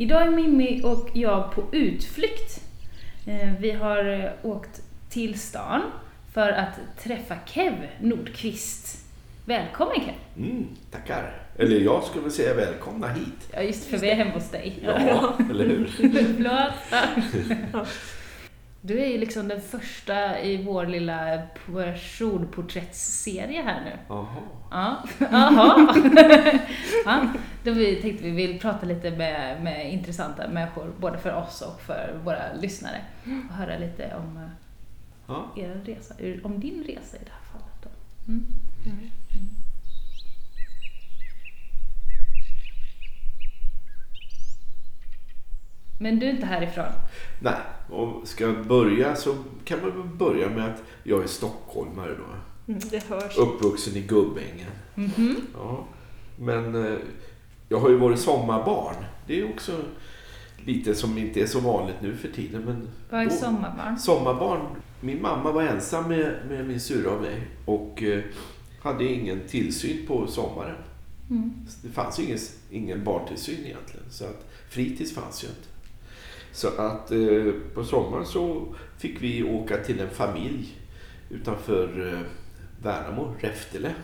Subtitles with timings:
[0.00, 2.60] Idag är Mimmi och jag på utflykt.
[3.26, 5.82] Eh, Vi har eh, åkt till stan
[6.32, 9.04] för att träffa Kev Nordqvist.
[9.44, 10.14] Välkommen Kev!
[10.46, 11.42] Mm, tackar.
[11.58, 13.48] Eller jag skulle väl säga välkomna hit.
[13.54, 14.78] Ja, just för vi är hemma hos dig.
[14.82, 15.86] Ja, eller hur?
[15.96, 16.72] Förlåt.
[18.80, 23.98] Du är ju liksom den första i vår lilla personporträttsserie här nu.
[24.08, 24.36] Jaha.
[24.70, 25.94] Ja, jaha.
[27.04, 27.26] ja,
[27.64, 31.80] då vi tänkte vi vill prata lite med, med intressanta människor, både för oss och
[31.80, 33.00] för våra lyssnare.
[33.48, 34.42] Och höra lite om eh,
[35.26, 35.46] Ja.
[35.56, 37.82] er resa, om din resa i det här fallet.
[37.82, 37.88] Då.
[38.32, 38.46] Mm.
[45.98, 46.84] Men du är inte härifrån?
[47.42, 47.54] Nej,
[47.90, 52.24] och ska jag börja så kan man väl börja med att jag är stockholmare då.
[52.72, 53.36] Mm, det hörs.
[53.38, 54.70] Uppvuxen i Gubbängen.
[54.94, 55.36] Mhm.
[55.54, 55.84] Ja.
[56.38, 56.98] Men eh,
[57.68, 58.96] jag har ju varit sommarbarn.
[59.26, 59.72] Det är också
[60.64, 62.62] lite som inte är så vanligt nu för tiden.
[62.62, 63.98] Men Vad är då- sommarbarn?
[63.98, 64.60] Sommarbarn.
[65.00, 67.40] Min mamma var ensam med, med min syrra och mig.
[67.64, 68.20] Och eh,
[68.82, 70.76] hade ingen tillsyn på sommaren.
[71.30, 71.52] Mm.
[71.82, 72.38] Det fanns ju ingen,
[72.70, 74.06] ingen barntillsyn egentligen.
[74.10, 75.68] Så att fritids fanns ju inte.
[76.58, 80.78] Så att eh, på sommaren så fick vi åka till en familj
[81.30, 82.20] utanför eh,
[82.82, 83.94] Värnamo, Räftele,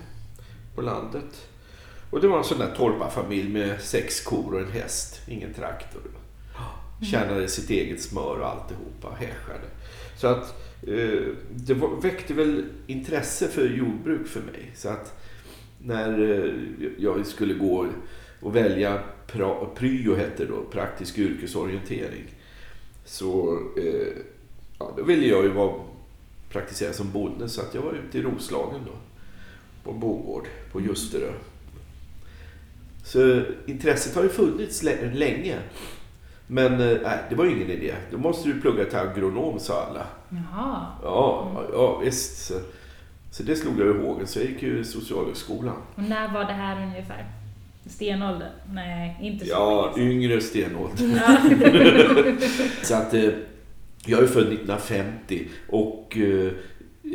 [0.75, 1.49] på landet.
[2.11, 6.03] Och det var en sån där torparfamilj med sex kor och en häst, ingen traktor.
[7.11, 9.69] Tjänade sitt eget smör och alltihopa, häschade.
[10.17, 14.71] Så att eh, det var, väckte väl intresse för jordbruk för mig.
[14.75, 15.21] Så att
[15.79, 16.53] när eh,
[16.99, 17.87] jag skulle gå
[18.41, 19.03] och välja
[19.75, 22.25] pryo hette då, praktisk yrkesorientering.
[23.05, 24.23] Så eh,
[24.79, 25.73] ja, då ville jag ju vara,
[26.51, 28.93] praktisera som bonde så att jag var ute i Roslagen då.
[29.85, 31.33] På en bondgård på Ljusterö.
[33.05, 35.59] Så intresset har ju funnits lä- länge.
[36.47, 37.95] Men eh, nej, det var ju ingen idé.
[38.11, 40.07] Då måste du plugga till agronom sa alla.
[40.29, 40.87] Jaha.
[41.03, 42.47] Ja, ja visst.
[42.47, 42.55] Så,
[43.31, 44.27] så det slog jag i hågen.
[44.27, 45.77] Så jag gick ju Socialhögskolan.
[45.95, 47.27] Och när var det här ungefär?
[47.87, 48.49] Stenåldern?
[48.75, 51.23] Nej, inte så Ja, länge yngre stenålder.
[51.27, 51.37] Ja.
[52.83, 53.29] Så att eh,
[54.07, 56.53] jag är född 1950 och eh,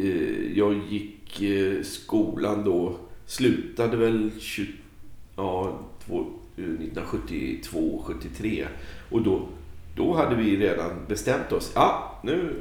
[0.04, 1.42] eh, jag gick
[1.86, 4.72] skolan då, slutade väl 20,
[5.36, 6.20] ja, två-
[6.58, 8.68] eh, 1972, 73
[9.10, 9.48] och då,
[9.96, 11.72] då hade vi redan bestämt oss.
[11.76, 12.54] Ja, nu,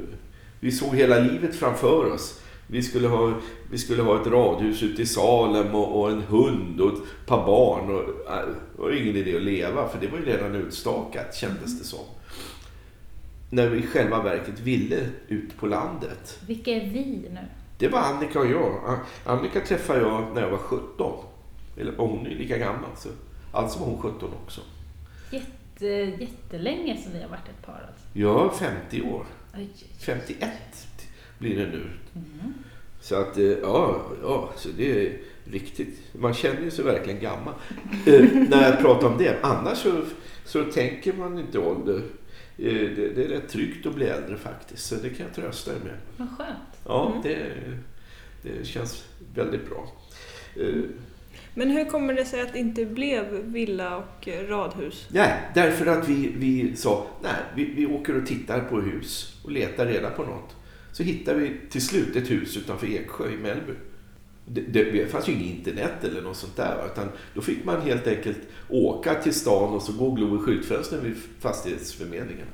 [0.60, 2.40] vi såg hela livet framför oss.
[2.70, 3.34] Vi skulle ha,
[3.70, 7.46] vi skulle ha ett radhus ute i Salem och, och en hund och ett par
[7.46, 7.90] barn.
[7.94, 11.78] Och, äh, det var ingen idé att leva för det var ju redan utstakat kändes
[11.78, 12.04] det som.
[13.50, 16.38] När vi i själva verket ville ut på landet.
[16.46, 17.40] Vilka är vi nu?
[17.78, 18.98] Det var Annika och jag.
[19.24, 21.12] Annika träffade jag när jag var 17.
[21.76, 22.90] Eller hon är lika gammal.
[22.96, 23.08] Så.
[23.52, 24.60] Alltså var hon 17 också.
[25.30, 25.86] Jätte,
[26.24, 28.64] jättelänge sedan vi har varit ett par alltså.
[28.64, 29.26] Är 50 år.
[29.54, 29.68] Oj,
[29.98, 30.87] 51
[31.38, 31.82] blir det nu.
[32.14, 32.54] Mm.
[33.00, 35.12] Så att, eh, ja, ja, så det är
[35.44, 35.98] riktigt.
[36.12, 37.54] Man känner ju sig verkligen gammal
[38.06, 39.36] eh, när jag pratar om det.
[39.42, 40.02] Annars så,
[40.44, 41.96] så tänker man inte ålder.
[42.58, 44.86] Eh, det, det är rätt tryggt att bli äldre faktiskt.
[44.86, 45.94] Så det kan jag trösta er med.
[46.16, 46.58] Vad skönt.
[46.84, 47.22] Ja, Mm.
[47.22, 47.38] det,
[48.42, 49.92] det känns väldigt bra.
[51.54, 55.08] Men hur kommer det sig att det inte blev villa och radhus?
[55.10, 59.50] nej, därför att vi, vi sa nej, vi, vi åker och tittar på hus och
[59.50, 60.56] letar reda på något.
[60.98, 63.72] Så hittar vi till slut ett hus utanför Eksjö i Mellby.
[64.44, 66.86] Det, det, fanns ju inget internet eller något sånt där.
[66.92, 68.38] Utan då fick man helt enkelt
[68.68, 72.46] åka till stan och så gå och glo i skyltfönstren vid fastighetsförmedlingen.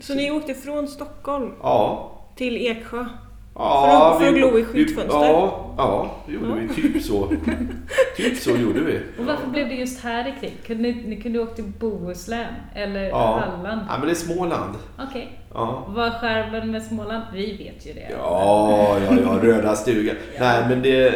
[0.00, 2.12] Så ni åkte från Stockholm Ja.
[2.36, 3.06] till Eksjö?
[3.54, 5.18] Ja För att- för att vi- glo i vi- skyltfönster?
[5.18, 6.68] Ja, ja, det gjorde vi.
[6.74, 7.32] Typ så.
[8.16, 9.00] typ så gjorde vi.
[9.18, 10.52] Och varför blev det just här kring?
[10.66, 13.38] Kunde ni, ni kunde åka till Bohuslän eller Ja.
[13.38, 13.80] Halland?
[13.88, 14.74] Ja, men det är Småland.
[15.08, 15.38] Okej.
[15.54, 15.84] Ja.
[15.88, 17.24] Vad är skärmen med Småland?
[17.32, 18.08] Vi vet ju det.
[18.10, 20.16] Ja, ja, ja, röda stugan.
[20.34, 20.40] Ja.
[20.40, 21.10] Nej, men det...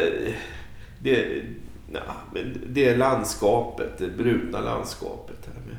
[1.02, 1.26] Det,
[1.90, 2.02] nej,
[2.34, 5.48] men det är landskapet, det brutna landskapet.
[5.54, 5.76] Här med.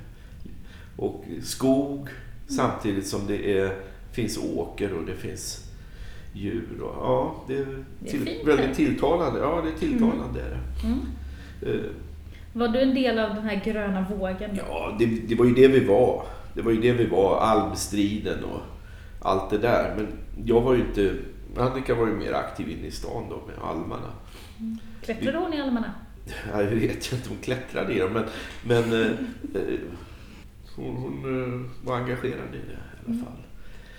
[0.98, 2.10] Och skog
[2.48, 3.72] samtidigt som det är,
[4.12, 5.69] finns åker och det finns
[6.34, 6.82] djur.
[6.82, 7.66] Och, ja, det är,
[8.00, 9.40] Det är till, fint väldigt tilltalande.
[9.40, 10.40] Ja, det är tilltalande.
[10.40, 10.88] det.
[10.88, 11.00] Mm.
[11.62, 11.90] Eh,
[12.54, 14.50] Var du en del av den här gröna vågen?
[14.56, 14.62] då?
[14.68, 16.24] Ja, det, det var ju det vi var.
[16.54, 17.40] Det var ju det vi var.
[17.40, 18.62] Almstriden och
[19.22, 19.94] allt det där.
[19.98, 20.08] Men
[20.46, 21.14] jag var ju inte...
[21.58, 24.12] Annika var ju mer aktiv inne i stan då med almarna.
[25.02, 25.94] Klättrade hon i almarna?
[26.54, 28.24] Jag vet inte om hon klättrade i dem men,
[28.68, 29.08] men eh,
[29.56, 29.80] eh,
[30.76, 32.78] hon, hon var engagerad i det i
[33.08, 33.44] alla fall.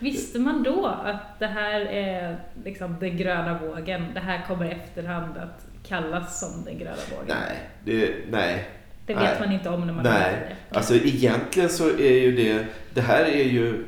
[0.00, 4.04] Visste man då att det här är liksom den gröna vågen?
[4.14, 7.36] Det här kommer efterhand att kallas som den gröna vågen?
[7.40, 8.68] Nej, det, nej.
[9.06, 9.36] Det vet Nej.
[9.40, 10.76] man inte om när man hör Nej, det.
[10.76, 13.84] alltså egentligen så är ju det, det här är ju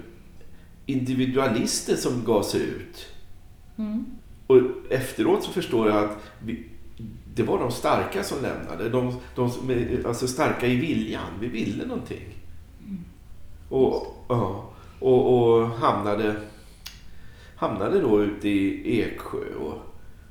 [0.87, 3.07] individualister som gav sig ut.
[3.79, 4.07] Mm.
[4.47, 4.61] Och
[4.91, 6.67] efteråt så förstår jag att vi,
[7.35, 8.89] det var de starka som lämnade.
[8.89, 11.27] De, de som är- alltså starka i viljan.
[11.41, 12.29] Vi ville någonting.
[13.69, 14.72] Och, ja,
[15.03, 16.35] och, och hamnade,
[17.57, 19.55] hamnade då ute i Eksjö.
[19.61, 19.79] Och,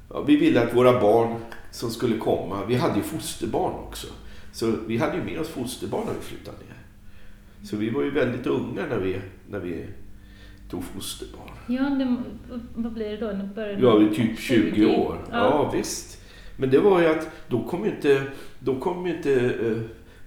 [0.09, 1.35] ja, vi ville att våra barn
[1.71, 4.07] som skulle komma, vi hade ju fosterbarn också.
[4.51, 6.77] Så vi hade ju med oss fosterbarn när vi flyttade ner.
[7.63, 9.85] Så vi var ju väldigt unga när vi, när vi
[10.69, 11.49] tog fosterbarn.
[11.67, 12.17] Ja, det,
[12.75, 13.31] vad blir det då?
[13.31, 15.17] Nu börjar Ja, vi typ 20 år.
[15.31, 15.37] Ja.
[15.37, 15.71] Ja.
[15.73, 16.21] visst.
[16.57, 18.23] Men det var ju att då kom ju inte,
[18.59, 19.77] då kom inte eh,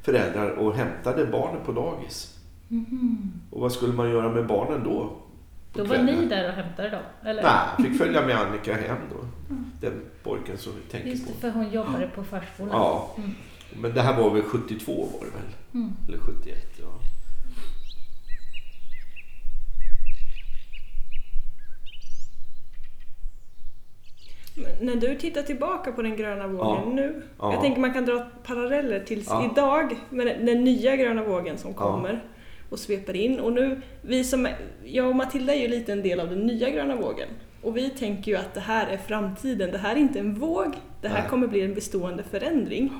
[0.02, 2.33] föräldrar och hämtade barnen på dagis.
[2.68, 3.32] Mhm.
[3.50, 5.16] Och vad skulle man göra med barnen då?
[5.72, 7.02] Då var ni där och hämtade dem?
[7.24, 7.42] Eller?
[7.42, 9.26] Nej, jag fick följa med Annika hem då.
[9.80, 11.38] Den pojken som vi tänker Just det, på.
[11.40, 12.72] för hon jobbade på förskolan.
[12.72, 13.30] Ja, Mm.
[13.80, 15.54] men det här var väl 72 var det väl?
[15.74, 15.92] Mm.
[16.08, 16.86] Eller 71, ja.
[24.56, 26.92] Men när du tittar tillbaka på den gröna vågen Ja.
[26.94, 27.22] nu.
[27.38, 27.52] Ja.
[27.52, 29.50] Jag tänker man kan dra paralleller tills Ja.
[29.52, 31.76] idag med den, nya gröna vågen som Ja.
[31.76, 32.22] kommer
[32.74, 33.40] och sveper in.
[33.40, 34.48] Och nu, vi som,
[34.84, 37.28] jag och Matilda är ju lite en del av den nya gröna vågen.
[37.62, 40.74] Och vi tänker ju att det här är framtiden, det här är inte en våg,
[41.02, 41.30] det här Nej.
[41.30, 42.92] kommer bli en bestående förändring.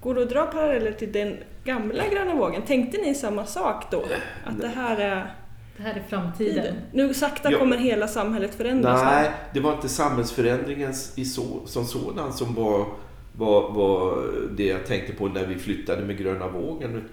[0.00, 2.62] Går det att dra paralleller till den gamla gröna vågen?
[2.62, 4.04] Tänkte ni samma sak då?
[4.44, 5.34] Att det här är
[5.76, 6.54] Det här är framtiden.
[6.54, 6.74] tiden?
[6.92, 7.58] Nu sakta Ja.
[7.58, 12.86] kommer hela samhället förändras Nej, det var inte samhällsförändringen i så, som sådan som var,
[13.36, 14.22] var, var
[14.56, 17.04] det jag tänkte på när vi flyttade med gröna vågen.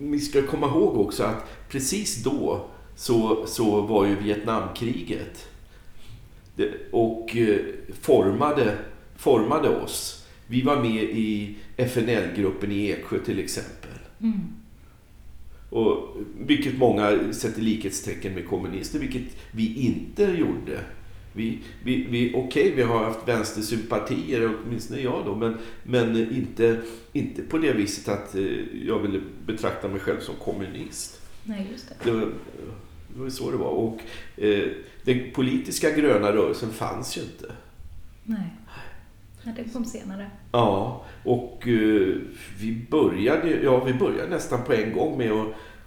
[0.00, 5.48] Vi ska komma ihåg också att precis då så, så var ju Vietnamkriget
[6.90, 7.58] och eh,
[8.00, 8.78] formade,
[9.16, 10.26] formade oss.
[10.46, 13.90] Vi var med i FNL-gruppen i Eksjö till exempel.
[14.20, 14.40] Mm.
[15.70, 20.80] Och, vilket många sätter likhetstecken med kommunister, vilket vi inte gjorde.
[21.38, 26.80] Vi, vi, vi, Okej, vi har haft vänstersympatier, åtminstone jag då, men, men inte,
[27.12, 28.42] inte på det viset att eh,
[28.86, 31.20] jag ville betrakta mig själv som kommunist.
[31.44, 31.94] Nej, just det.
[32.04, 32.20] Det var,
[33.08, 33.70] det var så det var.
[33.70, 34.00] Och
[34.36, 34.68] eh,
[35.04, 37.52] den politiska gröna rörelsen fanns ju inte.
[38.24, 38.54] Nej.
[39.42, 40.30] Ja, det kom senare.
[40.52, 42.16] Ja, och eh,
[42.58, 45.46] vi började, ja, vi började nästan på en gång med att,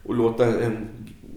[0.10, 0.88] att låta en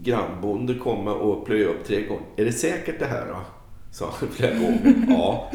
[0.01, 2.25] grannbonde komma och plöja upp trädgården.
[2.35, 3.54] Är det säkert det här då?
[3.95, 5.05] Sa han flera gånger.
[5.09, 5.51] Ja,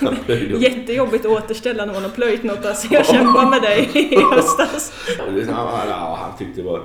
[0.00, 0.58] han plöjde.
[0.58, 4.92] Jättejobbigt att återställa när man har plöjt något, alltså jag kämpade med dig i höstas.
[5.48, 6.82] Ja, han tyckte det var...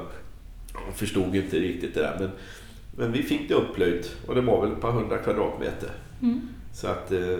[0.74, 2.18] Han förstod inte riktigt det där.
[2.20, 2.32] Men,
[2.98, 5.90] men vi fick det upplöjt och det var väl ett par hundra kvadratmeter.
[6.22, 6.42] Mm.
[6.74, 7.38] Så att eh,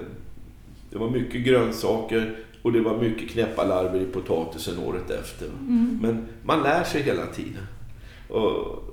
[0.90, 5.46] det var mycket grönsaker och det var mycket knäppalarver i potatisen året efter.
[5.46, 6.00] Mm.
[6.02, 7.68] Men man lär sig hela tiden.
[8.30, 8.84] Och,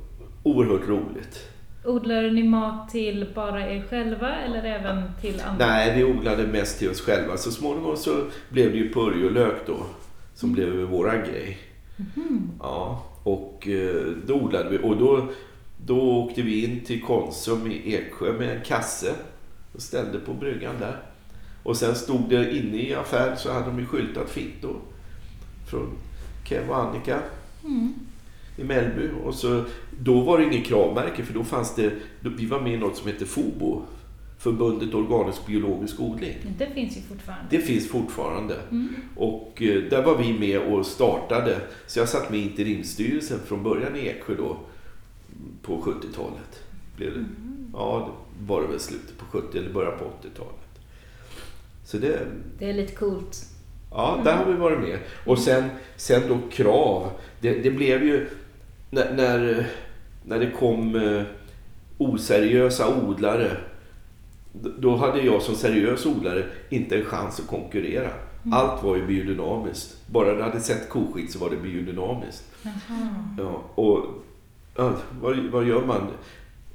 [0.43, 1.51] oerhört roligt.
[1.85, 5.67] Odlar ni mat till bara er själva eller även till andra?
[5.67, 7.37] Nej, vi odlade mest till oss själva.
[7.37, 9.77] Så småningom så blev det ju purjolök då.
[10.35, 11.59] Som blev våran grej.
[11.97, 12.51] Mhm.
[12.61, 14.79] Ja, och eh, då odlade vi.
[14.83, 15.29] Och då,
[15.87, 19.13] då åkte vi in till Konsum i Eksjö med en kasse.
[19.75, 20.97] Och ställde på bryggan där.
[21.63, 24.77] Och sen stod det inne i affären så hade de ju skyltat fint då.
[25.71, 25.89] Från
[26.45, 27.19] Kev och Annika
[27.65, 27.95] Mm.
[28.61, 29.09] I Mellby.
[29.25, 29.65] Och så,
[30.01, 32.97] då var det inget kravmärke för då fanns det, då, vi var med i något
[32.97, 33.83] som heter FOBO.
[34.39, 36.37] Förbundet Organisk Biologisk Odling.
[36.59, 37.47] Det finns ju fortfarande.
[37.51, 38.57] Det finns fortfarande.
[38.71, 38.89] Mm.
[39.17, 41.61] Och eh, där var vi med och startade.
[41.87, 44.57] Så jag satt med i interimstyrelsen från början i Eksjö då.
[45.63, 46.63] På 70-talet.
[46.97, 47.25] Blev det.
[47.73, 50.81] Ja, det var det väl slutet på 70 eller början på 80-talet.
[51.85, 52.19] Så det,
[52.59, 53.37] Det är lite coolt.
[53.91, 54.99] ja, där har vi varit med.
[55.27, 55.65] Och sen,
[55.97, 57.11] sen då krav.
[57.41, 58.27] Det, det blev ju
[58.91, 59.67] när, när,
[60.25, 61.23] när det kom eh,
[61.99, 63.57] oseriösa odlare.
[64.79, 68.11] Då hade jag som seriös odlare inte en chans att konkurrera.
[68.53, 69.97] Allt var ju biodynamiskt.
[70.07, 72.45] Bara det hade sett koskit så var det biodynamiskt.
[72.63, 73.25] Jaha.
[73.39, 74.07] Ja, och
[74.77, 74.93] ja,
[75.23, 76.09] vad, vad gör man?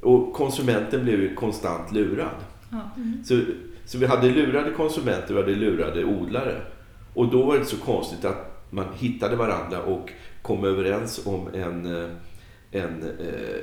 [0.02, 2.36] Och konsumenten blev ju konstant lurad.
[2.70, 2.78] Ja.
[3.26, 3.42] Så,
[3.86, 6.62] så vi hade lurade konsumenter och vi hade lurade odlare.
[7.14, 10.12] Och då var det inte så konstigt att man hittade varandra och
[10.46, 12.10] kom överens om en, eh,
[12.72, 13.62] en eh,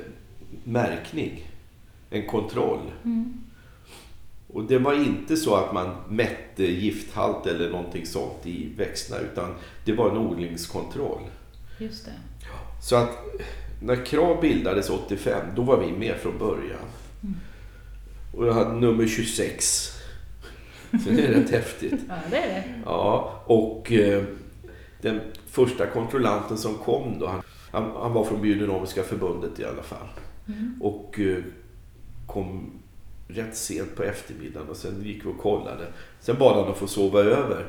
[0.64, 1.48] märkning.
[2.10, 2.90] En kontroll.
[3.04, 3.40] Mm.
[4.52, 9.54] Och det var inte så att man mätte gifthalt eller någonting sånt i växterna utan
[9.84, 11.22] det var en odlingskontroll.
[11.78, 12.12] Just det.
[12.82, 13.18] Så att
[13.82, 16.86] när KRAV bildades 85, då var vi med från början.
[18.34, 19.64] Och jag hade nummer 26.
[20.90, 22.00] Så det är rätt häftigt.
[22.08, 22.64] Ja, det är det.
[22.84, 24.24] Ja, och eh,
[25.00, 25.20] den
[25.52, 30.08] första kontrollanten som kom då, han, han, han var från Biodynamiska förbundet i alla fall.
[30.48, 30.78] Mm.
[30.82, 31.38] Och eh,
[32.26, 32.70] kom
[33.28, 35.86] rätt sent på eftermiddagen och sen gick vi och kollade.
[36.20, 37.66] Sen bad han att få sova över.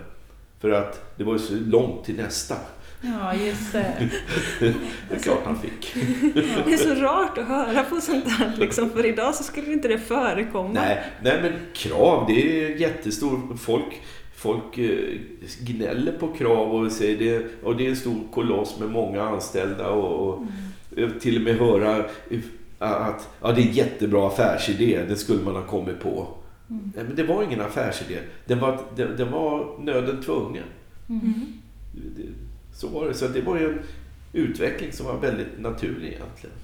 [0.60, 2.56] För att det var ju så långt till nästa.
[3.02, 4.10] Ja, just det.
[5.10, 5.94] Det är klart han fick.
[6.66, 9.88] Det är så rart att höra på sånt där liksom, för idag så skulle inte
[9.88, 10.70] det förekomma.
[10.74, 13.58] Nej, nej men krav, det är jättestor.
[13.58, 14.02] Folk,
[14.44, 15.20] folk eh,
[15.60, 19.90] gnäller på krav och säger det, och det är en stor koloss med många anställda
[19.90, 20.44] och, och
[20.98, 21.20] Mm.
[21.20, 21.98] till och med höra
[22.30, 22.40] eh,
[22.80, 26.28] att ja, det är en jättebra affärsidé, det skulle man ha kommit på.
[26.70, 26.92] Mm.
[26.96, 28.20] Nej, men det var ingen affärsidé.
[28.46, 30.64] Den var, den, den var nöden tvungen.
[31.10, 31.34] Mm.
[31.94, 32.24] Det,
[32.76, 33.14] så var det.
[33.14, 33.80] Så det var ju en
[34.34, 36.56] utveckling som var väldigt naturlig egentligen.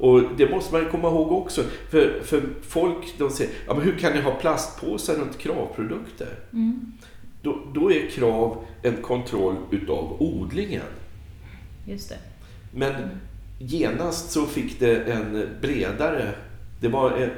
[0.00, 0.10] Mm.
[0.10, 1.62] Och det måste man ju komma ihåg också.
[1.90, 6.38] För, för folk de säger, ja, men hur kan ni ha plastpåsar runt kravprodukter?
[6.52, 6.92] Mm.
[7.42, 10.82] Då, då är krav en kontroll utav odlingen.
[11.86, 12.18] Just det.
[12.70, 12.94] Men
[13.58, 16.34] genast så fick det en bredare,
[16.80, 17.30] det var en,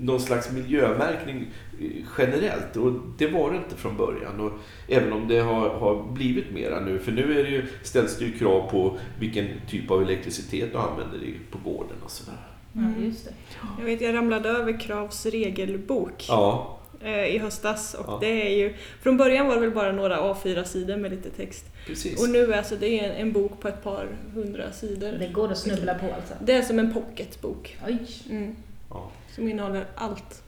[0.00, 1.46] någon slags miljömärkning
[1.80, 1.86] eh,
[2.18, 4.40] generellt och det var det inte från början.
[4.40, 4.52] Och
[4.88, 8.24] även om det har, har blivit mera nu, för nu är det ju, ställs det
[8.24, 12.38] ju krav på vilken typ av elektricitet du använder i, på gården och sådär.
[12.72, 13.32] Ja, just det.
[13.78, 18.18] Jag vet, jag ramlade över Kravs regelbok Ja, eh, i höstas och Ja.
[18.20, 21.64] det är ju, från början var det väl bara några A4-sidor med lite text.
[21.86, 22.22] precis.
[22.22, 25.12] Och nu är alltså, det är en, en bok på ett par hundra sidor.
[25.18, 26.34] Det går att snubbla på alltså.
[26.44, 27.76] Det är som en pocketbok.
[27.86, 27.98] Oj.
[28.30, 28.56] Mm,
[28.90, 29.10] Ja.
[29.34, 30.42] som innehåller allt.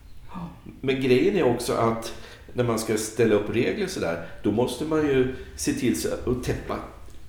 [0.80, 2.14] Men grejen är också att
[2.52, 6.44] när man ska ställa upp regler sådär, då måste man ju se till så att
[6.44, 6.76] täppa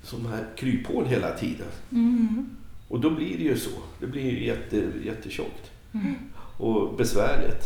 [0.03, 1.67] sådana här kryphål hela tiden.
[1.91, 2.49] Mm.
[2.87, 3.69] Och då blir det ju så.
[3.99, 5.71] Det blir ju jätte, jättetjockt.
[5.93, 6.15] Mm.
[6.57, 7.65] Och besvärligt.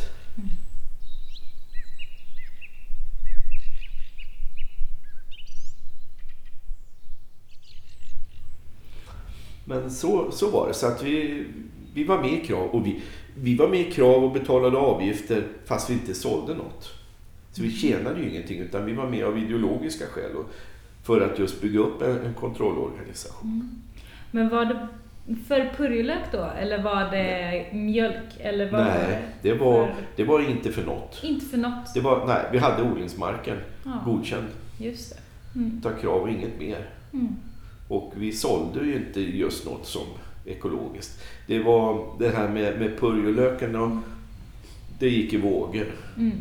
[9.66, 10.74] Men så, så var det.
[10.74, 11.46] Så att vi,
[11.94, 12.70] vi var med i krav.
[12.70, 13.02] Och vi,
[13.36, 16.90] vi var med i krav och betalade avgifter fast vi inte sålde något.
[17.52, 20.36] Så vi tjänade ju ingenting utan vi var med av ideologiska skäl.
[20.36, 20.46] Och
[21.04, 23.82] för att just bygga upp en, en kontrollorganisation.
[24.32, 24.88] Men var det
[25.48, 26.50] för purjolök då?
[26.60, 28.30] Eller var det mjölk?
[28.40, 31.20] Eller var Nej, det var, för- det var inte för något.
[31.24, 31.94] Inte för något?
[31.94, 35.20] Det var, nej, vi hade odlingsmarken Ja, godkänd just det.
[35.60, 35.78] Mm.
[35.78, 36.90] utav krav och inget mer.
[37.14, 37.28] Mm.
[37.88, 40.02] Och vi sålde ju inte just något som
[40.46, 41.24] ekologiskt.
[41.48, 43.98] Det var det här med, med purjolöken, och
[45.00, 45.88] det gick i vågor.
[46.18, 46.32] Mm.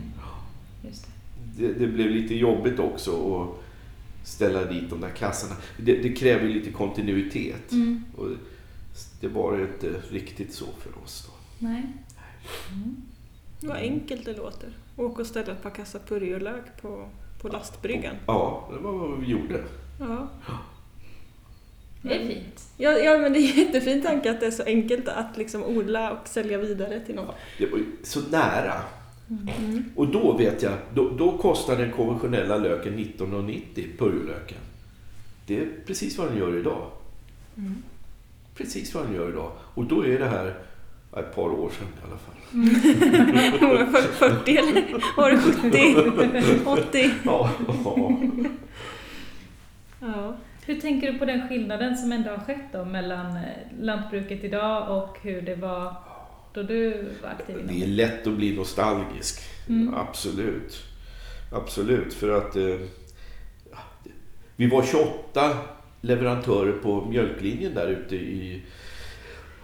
[0.82, 1.66] Just det.
[1.66, 5.56] Det, det blev lite jobbigt också att ställa dit de där kassarna.
[5.76, 7.72] Det, det kräver ju lite kontinuitet.
[7.72, 8.04] Mm.
[8.16, 8.28] Och
[9.20, 11.26] det var ju inte riktigt så för oss.
[11.26, 11.66] Då.
[11.66, 11.82] Nej.
[12.72, 12.96] Mm.
[13.60, 14.68] Vad enkelt det låter.
[14.96, 17.08] Åka och ställa ett par kassar purjolök på,
[17.40, 18.16] på lastbryggan.
[18.26, 19.64] Ja, det var vad vi gjorde.
[20.00, 20.28] Ja.
[22.08, 22.64] Det är fint.
[22.76, 25.64] Ja, ja, men det är en jättefin tanke att det är så enkelt att liksom
[25.64, 27.34] odla och sälja vidare till någon.
[27.58, 28.74] Det var ju så nära.
[29.30, 29.84] Mm.
[29.96, 34.58] Och då vet jag, då, då kostar den konventionella löken 19,90 purjolöken.
[35.46, 36.90] Det är precis vad den gör idag.
[37.56, 37.82] Mm.
[38.56, 39.50] Precis vad den gör idag.
[39.74, 40.54] Och då är det här
[41.16, 42.34] ett par år sedan i alla fall.
[43.68, 46.64] Var det 40 eller var det 70?
[46.88, 47.10] 80?
[47.24, 47.50] Ja,
[47.84, 48.18] ja.
[50.00, 50.36] Ja.
[50.66, 53.42] Hur tänker du på den skillnaden som ändå har skett då mellan eh,
[53.80, 55.94] lantbruket idag och hur det var
[56.52, 59.40] då du var aktiv inom Det är lätt att bli nostalgisk.
[59.68, 59.94] Mm.
[59.94, 60.82] Absolut.
[61.52, 62.14] Absolut.
[62.14, 62.76] För att eh,
[64.56, 65.56] vi var 28
[66.00, 68.62] leverantörer på mjölklinjen där ute i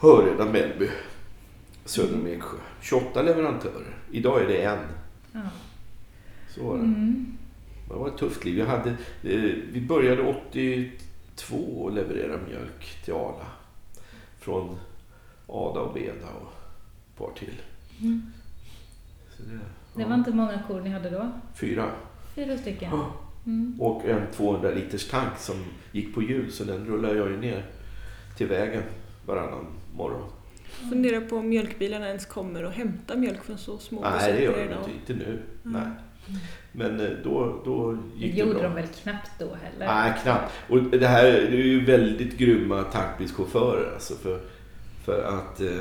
[0.01, 0.89] Höreda, Mellby,
[1.85, 2.57] söder om Eksjö.
[2.83, 3.97] 28 leverantörer.
[4.11, 4.79] Idag är det en.
[5.33, 5.41] Ja.
[6.49, 6.83] Så var det.
[6.83, 7.39] Mm.
[7.91, 8.59] Det var ett tufft liv.
[8.59, 8.91] Jag hade,
[9.23, 13.47] eh, vi började 82 och leverera mjölk till Arla.
[14.39, 14.77] Från
[15.47, 16.53] Ada och Beda och
[17.13, 17.55] ett par till.
[18.01, 18.23] Mm.
[19.37, 19.59] Så det,
[19.95, 20.09] Det ja.
[20.09, 21.31] var inte många kor ni hade då?
[21.55, 21.91] Fyra.
[22.35, 22.91] Fyra stycken?
[22.93, 23.13] Ja.
[23.47, 23.81] Mm.
[23.81, 25.57] Och en 200 liters tank som
[25.93, 27.67] gick på hjul så den rullar jag ju ner
[28.37, 28.83] till vägen
[29.27, 29.67] varannan
[29.97, 30.31] morgon.
[30.91, 34.53] Funderar på om mjölkbilarna ens kommer och hämtar mjölk från så små Nej, det gör
[34.53, 34.91] besättningar de idag.
[35.01, 35.43] inte, inte nu.
[35.65, 35.83] Mm.
[35.83, 35.91] Nej.
[36.73, 38.63] Men eh, då, då Det gick det gjorde bra.
[38.63, 39.87] de väl knappt då heller?
[39.95, 40.53] Nej, knappt.
[40.69, 43.93] Och det här det är ju väldigt grymma tankbilschaufförer.
[43.95, 44.41] Alltså för,
[45.05, 45.81] för att eh,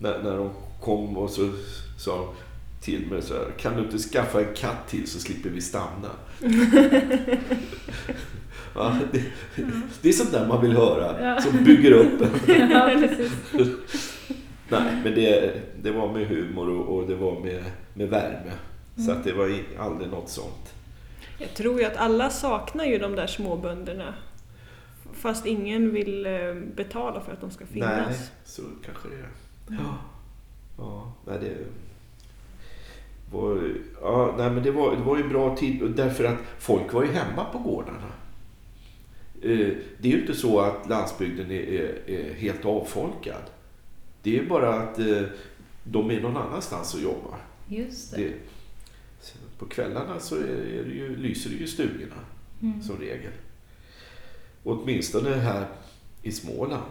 [0.00, 1.50] när, när de kom och så
[1.98, 2.26] sa de
[2.80, 6.10] till mig så här, kan du inte skaffa en katt till så slipper vi stanna.
[8.74, 9.22] ja, det,
[10.02, 11.40] det är sånt där man vill höra, Ja.
[11.40, 12.30] som bygger upp en.
[12.70, 12.90] ja.
[14.68, 18.52] Nej, men det, det var med humor och, och det var med, med värme.
[18.96, 19.16] Så Mm.
[19.18, 20.74] att det var aldrig något sånt.
[21.38, 24.14] Jag tror ju att alla saknar ju de där småbönderna.
[25.12, 28.06] Fast ingen vill eh, betala för att de ska finnas.
[28.08, 29.28] Nej, så kanske det är.
[29.82, 29.98] Ja.
[30.78, 31.56] Ja, nej det
[33.32, 33.70] var,
[34.02, 37.12] ja, nej, men det var, det var ju bra tid därför att folk var ju
[37.12, 38.12] hemma på gårdarna.
[39.42, 43.42] Eh, Det är ju inte så att landsbygden är, är, är helt avfolkad.
[44.22, 45.22] Det är bara att eh,
[45.84, 47.36] de är någon annanstans och jobbar.
[47.68, 48.22] Just det.
[48.22, 48.34] Det,
[49.62, 52.14] på kvällarna så är det ju, lyser det ju stugorna
[52.62, 52.82] Mm.
[52.82, 53.32] som regel.
[54.64, 55.66] Åtminstone här
[56.22, 56.90] i Småland.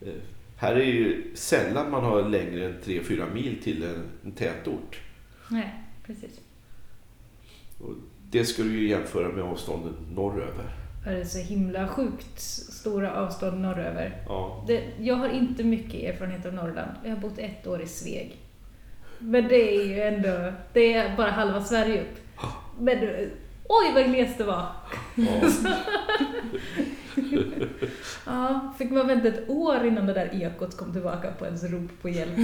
[0.00, 0.12] Eh,
[0.56, 5.00] Här är ju sällan man har längre än 3-4 mil till en, en tätort.
[5.48, 5.74] Nej,
[6.06, 6.40] precis.
[7.80, 7.94] Och
[8.30, 10.74] det ska du ju jämföra med avstånden norröver.
[11.04, 14.22] Det är så himla sjukt stora avstånd norröver.
[14.28, 14.64] Ja.
[14.68, 16.90] Det, jag har inte mycket erfarenhet av Norrland.
[17.04, 18.36] Jag har bott ett år i Sveg.
[19.22, 22.18] Men det är ju ändå, det är bara halva Sverige upp.
[22.78, 22.98] Men
[23.68, 24.66] oj vad glest det var!
[25.14, 25.42] Ja.
[28.26, 32.02] Ja, fick man vänta ett år innan det där ekot kom tillbaka på ens rop
[32.02, 32.38] på hjälp.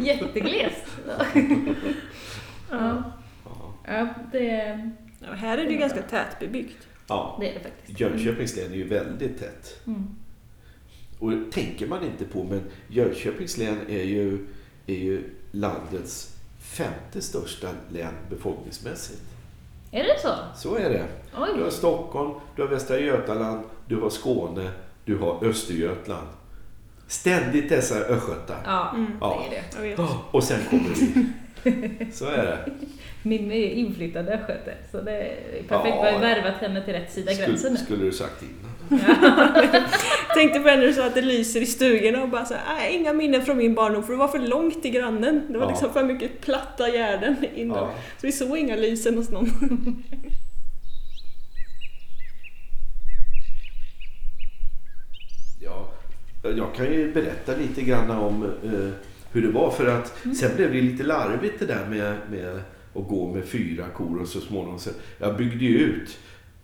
[0.00, 0.84] Jätteglest!
[1.08, 1.24] Ja,
[2.70, 3.02] Ja.
[3.86, 4.90] ja det,
[5.20, 6.86] Ja, här är det ju ganska tätbebyggt.
[7.08, 7.36] ja.
[7.40, 8.00] det är det faktiskt.
[8.00, 9.80] Jönköpings län är ju väldigt tätt.
[9.86, 10.06] Mm.
[11.18, 14.46] Och det tänker man inte på, men Jönköpings län är ju,
[14.86, 19.22] är ju landets femte största län befolkningsmässigt.
[19.92, 20.28] Är det så?
[20.56, 21.04] Så är det.
[21.32, 21.70] Du har Oj!
[21.70, 24.70] Stockholm, du har Västra Götaland, du har Skåne,
[25.04, 26.26] du har Östergötland.
[27.06, 28.60] Ständigt dessa östgötar.
[28.64, 29.12] Ja, Mm.
[29.20, 29.46] Ja.
[29.50, 29.88] det är det.
[29.88, 30.08] Jag.
[30.30, 32.12] Och sen kommer vi.
[32.12, 32.70] Så är det.
[33.22, 35.94] Min är inflyttad östgöte, så det är perfekt.
[35.96, 37.76] Ja, Vi har värvat henne till rätt sida gränsen Skulle, nu.
[37.84, 38.72] skulle du sagt innan.
[40.34, 42.94] Tänkte på när du sa att det lyser i stugorna och bara så här, "Nej,
[42.96, 45.42] inga minnen från min barndom för det var för långt till grannen.
[45.48, 45.70] Det var Ja.
[45.70, 47.76] liksom för mycket platta gärden innan.
[47.78, 47.90] Ja.
[48.20, 49.48] Så vi såg inga lysen hos någon.
[55.60, 55.90] Ja,
[56.42, 58.88] jag kan ju berätta lite grann om eh,
[59.32, 59.70] hur det var.
[59.70, 60.34] För att Mm.
[60.34, 62.54] sen blev det lite larvigt det där med, med
[62.94, 64.78] att gå med fyra kor och så småningom.
[64.78, 66.18] Så jag byggde ju ut.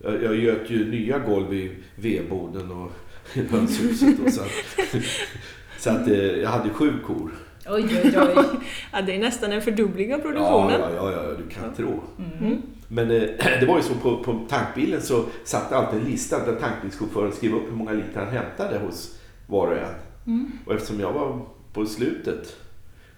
[0.04, 2.92] Jag, jag göt ju nya golv i vedboden och
[3.34, 4.20] i hönshuset.
[4.26, 4.48] Och så att,
[5.78, 7.30] så att eh, jag hade sju kor.
[7.68, 8.44] Oj, oj, oj.
[8.92, 10.80] Ja, det är nästan en fördubbling av Ja, produktionen.
[10.80, 12.00] ja, ja, ja, du kan tro.
[12.40, 12.62] Mm.
[12.88, 13.22] Men eh,
[13.60, 17.54] det var ju så på, på tankbilen så satt alltid en lista där tankbilschauffören skrev
[17.54, 19.94] upp hur många liter han hämtade hos var och en.
[20.26, 20.50] Mm.
[20.66, 21.40] Och eftersom jag var
[21.72, 22.56] på slutet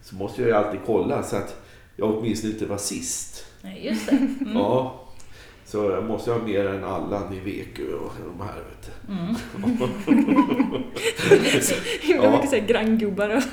[0.02, 1.62] så måste jag ju alltid kolla så att
[1.96, 3.44] jag åtminstone inte var sist.
[3.62, 4.16] Nej, just det.
[4.16, 4.56] Mm.
[4.56, 5.05] Ja.
[5.66, 8.54] Så jag måste ha mer än Allan i Vekö och de här.
[8.54, 9.12] Vet du.
[9.12, 9.34] Mm.
[12.02, 12.30] Himla Ja.
[12.30, 13.42] mycket så här granngubbar och...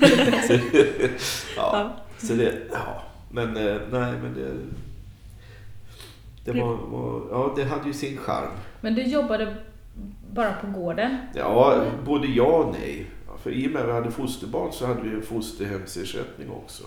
[1.56, 1.70] ja.
[1.72, 1.96] Ja.
[2.18, 3.02] Så det, ja.
[3.30, 4.50] Men eh, nej, men det...
[6.44, 8.50] Det var, var, ja, det hade ju sin charm.
[8.80, 9.56] Men du jobbade
[10.32, 11.16] bara på gården?
[11.34, 13.06] Ja, både ja och nej.
[13.42, 16.84] För i och med att vi hade fosterbarn så hade vi en fosterhemsersättning också.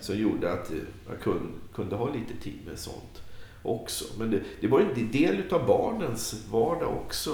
[0.00, 0.76] Som gjorde att eh,
[1.10, 3.22] jag kunde, kunde ha lite tid med sånt
[3.66, 4.04] också.
[4.18, 7.30] Men det, det var ju en del av barnens vardag också.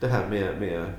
[0.00, 0.92] Det här med, med,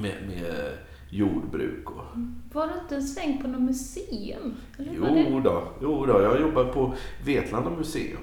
[0.00, 0.78] med, med
[1.10, 1.90] jordbruk.
[1.90, 2.04] Och,
[2.52, 4.54] Var du inte en sväng på något museum?
[4.78, 4.92] Eller
[5.30, 6.94] jo, då, jo då, jag jobbar på
[7.24, 8.22] Vetlanda museum.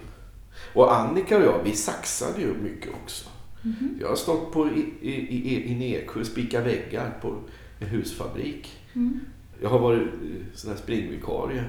[0.73, 3.29] Och Annika och jag, vi saxade ju mycket också.
[3.61, 3.97] Mhm.
[4.01, 7.35] Jag har stått på, i, i, i, i Eksjö och spikat väggar på
[7.79, 8.79] en husfabrik.
[8.93, 9.19] Mm.
[9.61, 11.63] Jag har varit eh, sån här springvikarie,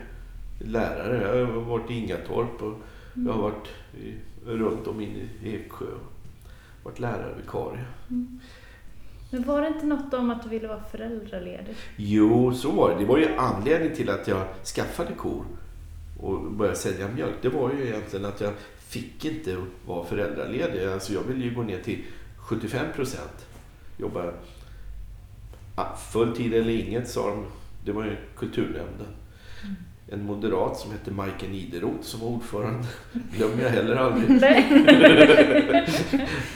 [0.59, 1.38] lärare.
[1.38, 2.74] Jag har varit i Ingatorp och
[3.14, 4.14] jag har varit i,
[4.46, 5.87] runt om inne i Eksjö.
[5.87, 6.00] och
[6.83, 7.85] Varit lärarvikarie.
[9.30, 11.74] Men var det inte något om att du ville vara föräldraledig?
[11.96, 12.98] Jo, så var det.
[12.98, 15.44] Det var ju anledningen till att jag skaffade kor
[16.20, 17.35] och började sälja mjölk.
[17.42, 20.85] Det var ju egentligen att jag fick inte vara föräldraledig.
[20.88, 22.04] Alltså jag ville ju gå ner till
[22.37, 23.46] 75 procent.
[23.98, 24.33] Jobba
[26.12, 27.44] full tid eller inget, sa de.
[27.85, 29.07] Det var ju kulturnämnden.
[30.14, 32.87] En moderat som hette Majken Nideroth som var ordförande.
[33.37, 34.31] glömmer jag heller aldrig.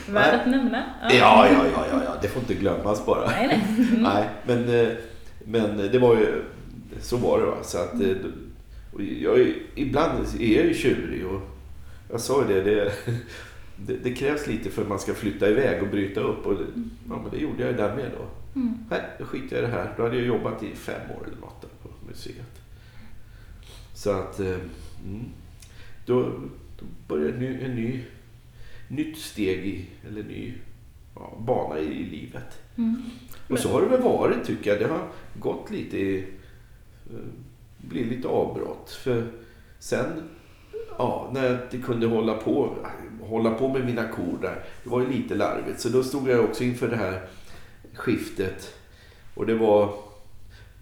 [0.09, 0.85] Värd att nämna.
[1.03, 2.15] Ja, ja, ja, ja, ja.
[2.23, 3.27] det får inte glömmas bara.
[3.27, 3.61] Nej, nej.
[3.91, 4.03] Mm.
[4.03, 4.89] Nej, men, eh,
[5.45, 6.43] men det var ju,
[7.01, 7.47] så var det.
[7.47, 7.57] Va?
[7.63, 8.17] Så att, eh,
[8.93, 11.41] och jag, ibland är jag ju tjurig och
[12.11, 12.93] jag sa ju det, det,
[13.77, 16.47] det, det krävs lite för att man ska flytta iväg och bryta upp.
[16.47, 16.65] Och det,
[17.09, 18.25] ja, men det gjorde jag ju där med då.
[18.61, 18.75] Mm.
[18.91, 19.95] Nej, då skiter jag i det här.
[19.97, 22.48] Då hade jag jobbat i fem år eller något på museet.
[23.99, 24.57] Så att, eh,
[25.05, 25.25] mm,
[26.07, 26.23] då,
[26.79, 28.05] då började en ny, en ny,
[28.89, 30.55] nytt steg i, eller ny
[31.15, 32.59] ja, bana i livet.
[32.77, 33.03] Mm.
[33.49, 34.81] Och så har det väl varit tycker jag.
[34.81, 35.09] Det har
[35.39, 36.19] gått lite i...
[37.11, 37.19] eh,
[37.79, 38.91] blivit lite avbrott.
[38.91, 39.27] För
[39.79, 40.29] sen,
[40.99, 42.77] ja, när jag inte kunde hålla på,
[43.23, 44.65] hålla på med mina kor där.
[44.85, 45.81] Det var ju lite larvigt.
[45.81, 47.23] Så då stod jag också inför det här
[47.95, 48.75] skiftet.
[49.35, 49.95] Och det var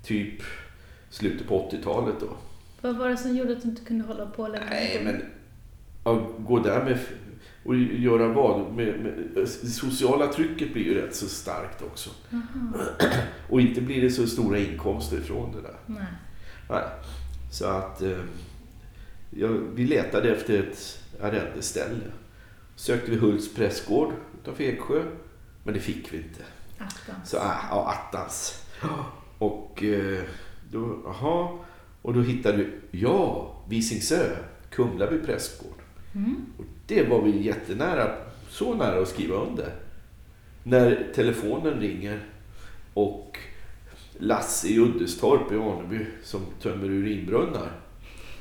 [0.02, 0.42] typ
[1.10, 2.28] slutet på 80-talet då.
[2.86, 4.66] Vad var det som gjorde att du inte kunde hålla på längre?
[4.70, 5.22] Nej, men
[6.02, 6.98] att gå där med
[7.64, 8.74] och göra vad?
[8.74, 12.10] Med, med, det sociala trycket blir ju rätt så starkt också.
[13.50, 15.76] Och inte blir det så stora inkomster från det där.
[15.86, 16.06] Nej.
[16.70, 16.84] Nej.
[17.52, 18.18] Så att eh,
[19.30, 22.04] ja, vi letade efter ett arrendeställe.
[22.76, 25.02] Sökte vi Hults prästgård utanför Eksjö.
[25.64, 26.42] Men det fick vi inte.
[26.78, 27.30] Attans.
[27.30, 28.64] Så, ah, ja, attans.
[29.38, 30.22] Och eh,
[30.70, 31.64] då, aha.
[32.06, 34.36] Och då hittade vi, ja, Visingsö,
[34.70, 35.82] Kumlaby prästgård.
[36.14, 36.46] Mm.
[36.58, 38.16] Och det var vi jättenära,
[38.48, 39.74] så nära att skriva under.
[40.62, 42.20] När telefonen ringer
[42.94, 43.38] och
[44.18, 47.70] Lasse i Uddestorp i Aneby som tömmer urinbrunnar,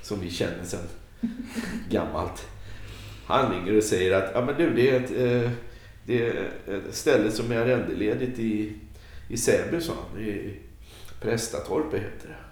[0.02, 0.88] som vi känner sedan
[1.90, 2.48] gammalt.
[3.26, 5.52] Han ringer och säger att ja, men du, det, är ett, eh,
[6.06, 8.74] det är ett ställe som är arrendeledigt i,
[9.30, 10.22] i Säby, sa han.
[10.22, 10.54] I
[11.22, 12.45] Prästatorpet heter det.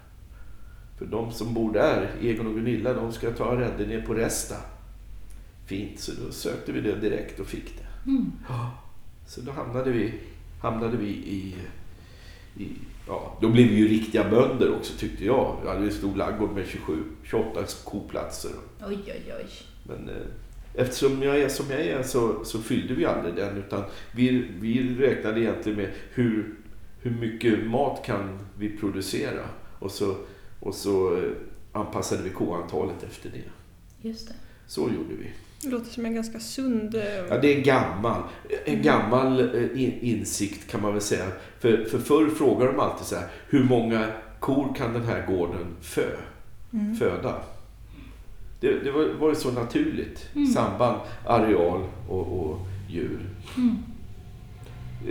[1.04, 4.56] För de som bor där, Egon och Gunilla, de ska ta arrende ner på Resta.
[5.66, 8.10] Fint, så då sökte vi det direkt och fick det.
[8.10, 8.32] Mm.
[9.26, 10.14] Så då hamnade vi,
[10.60, 11.54] hamnade vi i,
[12.56, 12.70] i...
[13.08, 15.56] Ja, då blev vi ju riktiga bönder också tyckte jag.
[15.62, 18.50] Vi hade en stor ladugård med 27, 28 koplatser.
[18.86, 19.46] Oj, oj, oj.
[19.82, 20.22] Men eh,
[20.74, 23.56] eftersom jag är som jag är så, så fyllde vi aldrig den.
[23.56, 26.54] Utan vi, vi räknade egentligen med hur,
[27.00, 29.44] hur mycket mat kan vi producera.
[29.78, 30.16] Och så,
[30.64, 31.22] och så eh,
[31.72, 34.08] anpassade vi koantalet efter det.
[34.08, 34.34] Just det.
[34.66, 35.30] Så gjorde vi.
[35.62, 36.94] Det låter som en ganska sund...
[36.94, 38.22] eh, Ja, det är en gammal,
[38.64, 41.24] en gammal eh, in- insikt kan man väl säga.
[41.60, 44.06] För, för förr frågade de alltid så här, hur många
[44.40, 46.06] kor kan den här gården fö,
[46.72, 46.96] Mm.
[46.96, 47.34] föda?
[48.60, 50.28] Det, det var, var ju så naturligt.
[50.34, 50.46] Mm.
[50.46, 53.20] Samband, areal och, och djur.
[53.56, 53.76] Mm.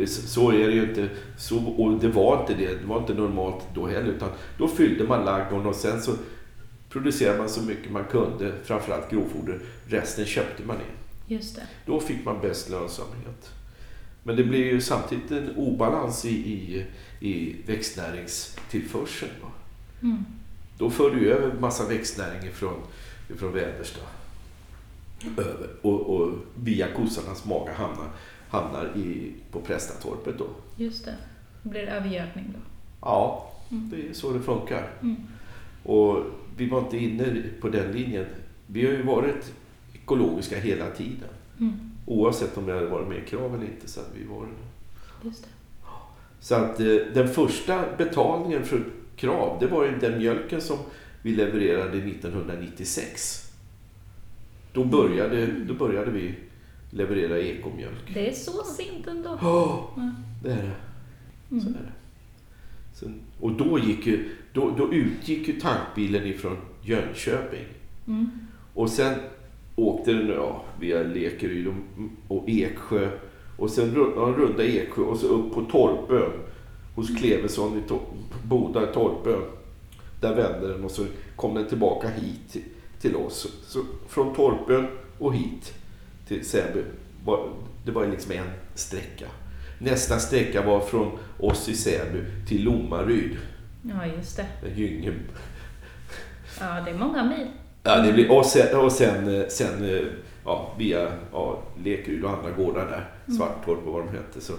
[0.08, 1.10] Så, är det ju inte.
[1.38, 2.82] Så, och det var inte det.
[2.82, 4.08] Det var inte normalt då heller.
[4.08, 6.12] Utan då fyllde man ladugården och sen så
[6.90, 8.54] producerade man så mycket man kunde.
[8.64, 9.60] Framförallt grovfoder.
[9.88, 11.36] Resten köpte man in.
[11.38, 11.68] Just det.
[11.86, 13.52] Då fick man bäst lönsamhet.
[14.24, 16.86] Men det blir ju samtidigt en obalans i, i,
[17.20, 19.32] i växtnäringstillförseln.
[19.42, 19.48] Då.
[20.08, 20.26] Mm.
[20.78, 22.80] då för du över massa växtnäring från,
[23.38, 24.08] från Väderstad.
[25.38, 28.10] Över, och, och via kossornas mage hamnar,
[28.54, 30.48] hamnar i, på Prästatorpet då.
[30.76, 31.16] Just det.
[31.64, 32.60] Då blir det övergödning då.
[33.02, 33.90] Ja, Mm.
[33.90, 34.90] det är så det funkar.
[35.02, 35.16] Mm.
[35.84, 36.18] Och
[36.58, 38.26] vi var inte inne på den linjen.
[38.68, 39.54] Vi har ju varit
[39.94, 41.30] ekologiska hela tiden.
[41.60, 41.74] Mm.
[42.06, 44.50] Oavsett om det hade varit med krav eller inte så hade vi varit.
[45.24, 45.50] Just det.
[46.40, 48.84] Så att eh, den första betalningen för
[49.16, 50.78] krav, det var ju den mjölken som
[51.22, 53.52] vi levererade 1996.
[54.74, 56.36] Då började, då började vi
[56.94, 58.14] leverera ekomjölk.
[58.14, 59.30] Det är så sent ändå.
[59.98, 60.12] Mm.
[60.44, 60.72] det är det.
[61.62, 61.80] Så Mm.
[61.80, 61.92] är det.
[62.94, 67.66] Sen, och då, gick ju, då, då utgick ju tankbilen ifrån Jönköping.
[68.08, 68.30] Mm.
[68.74, 69.14] Och sen
[69.76, 71.68] åkte den ja, via Lekeryd
[72.28, 73.10] och, Eksjö.
[73.58, 76.32] Och sen runda Eksjö och så upp på Torpön.
[76.96, 78.02] Hos Klevesson i Tor-
[78.44, 79.42] Boda, Torpön.
[80.22, 82.62] Där vände den och så kom den tillbaka hit till,
[83.02, 83.48] till oss.
[83.68, 84.88] Så från Torpön
[85.20, 85.74] och hit
[86.28, 86.84] till Säby.
[87.26, 87.50] var-
[87.86, 89.26] Det var liksom en sträcka.
[89.80, 93.38] Nästa sträcka var från oss i Säby till Lommaryd.
[93.82, 94.46] Ja, just det.
[94.62, 95.12] där Gynge
[96.60, 97.48] Ja, det är många mil.
[97.84, 100.02] Ja, det blir, och sen, och sen, eh, sen eh,
[100.46, 103.38] ja, via ja, Lekeryd och andra gårdar där, Mm.
[103.38, 104.54] Svarttorp och vad de hette, så,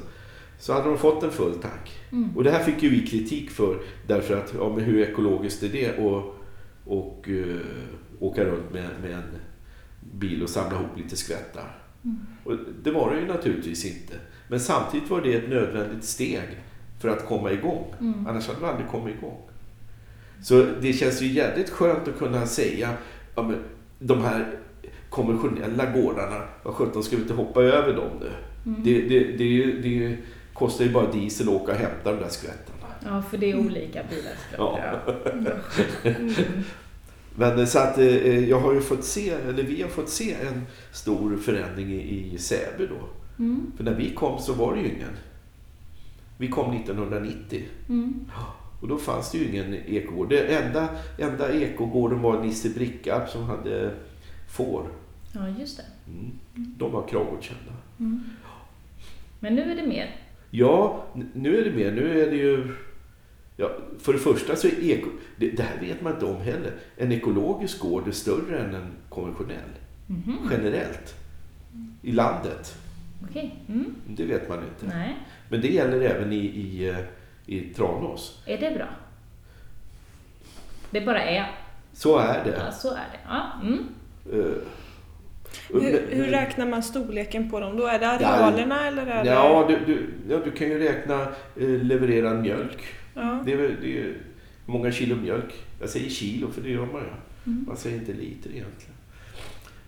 [0.58, 1.92] så hade de fått en full tank.
[2.12, 2.36] Mm.
[2.36, 5.68] Och det här fick ju vi kritik för, därför att ja, men hur ekologiskt är
[5.68, 6.34] det och,
[6.84, 7.56] och uh,
[8.20, 9.22] åka runt med, med en
[10.12, 11.78] bil och samla ihop lite skvättar.
[12.04, 12.18] Mm.
[12.44, 14.14] Och det var det ju naturligtvis inte.
[14.48, 16.48] Men samtidigt var det ett nödvändigt steg
[17.00, 17.94] för att komma igång.
[18.00, 18.26] Mm.
[18.26, 19.40] Annars hade vi aldrig kommit igång.
[20.42, 22.90] Så det känns ju jävligt skönt att kunna säga
[23.34, 23.50] ja,
[23.98, 24.46] de här
[25.10, 28.30] konventionella gårdarna, vad sjutton ska vi inte hoppa över dem nu?
[28.66, 28.82] Mm.
[28.84, 30.16] Det, det, det, är ju- det
[30.54, 32.86] kostar ju bara diesel att åka och hämta de där skvättarna.
[33.04, 34.32] Ja, för det är olika bilar.
[34.56, 34.78] Ja.
[36.04, 36.32] Mm.
[37.36, 40.32] Men eh, så att eh, jag har ju fått se, eller vi har fått se
[40.34, 43.08] en stor förändring i, i Säby då.
[43.44, 43.72] Mm.
[43.76, 45.16] För när vi kom så var det ju ingen.
[46.38, 48.24] Vi kom 1990 Mm.
[48.80, 50.28] och då fanns det ju ingen ekogård.
[50.28, 53.90] Det enda, enda ekogården var Nisse Brickarp som hade
[54.48, 54.86] får.
[55.32, 55.84] Ja, just det.
[56.06, 56.30] Mm.
[56.54, 57.72] De var kravgodkända.
[57.98, 58.20] Mm.
[59.40, 60.16] Men nu är det mer.
[60.50, 61.92] Ja, nu är det mer.
[61.92, 62.74] Nu är det ju...
[63.56, 65.08] Ja, för det första så är eko...
[65.36, 66.72] Det, det här vet man inte om heller.
[66.96, 69.70] En ekologisk gård är större än en konventionell.
[70.06, 70.38] Mhm.
[70.50, 71.14] Generellt.
[72.02, 72.74] I landet.
[73.30, 73.54] Okej.
[73.68, 73.94] Mm.
[74.06, 74.96] Det vet man inte.
[74.96, 75.16] Nej.
[75.48, 76.94] Men det gäller även i, i,
[77.46, 78.42] i Tranås.
[78.46, 78.88] Är det bra?
[80.90, 81.50] Det bara är.
[81.92, 82.56] Så är det.
[82.66, 83.18] Ja, så är det.
[83.28, 83.42] Ja.
[83.62, 83.78] Mm.
[84.32, 84.54] Eh,
[85.72, 87.86] Hur, hur räknar man storleken på dem då?
[87.86, 89.30] Är det arealerna eller är det...
[89.30, 91.22] Ja, du, du, ja, du kan ju räkna
[91.56, 92.84] eh, levererad mjölk.
[93.14, 93.42] Ja.
[93.44, 94.16] Det är, det är
[94.66, 95.54] många kilo mjölk.
[95.80, 97.08] Jag säger kilo för det gör man ju.
[97.52, 97.64] Mm.
[97.68, 98.94] Man säger inte liter egentligen.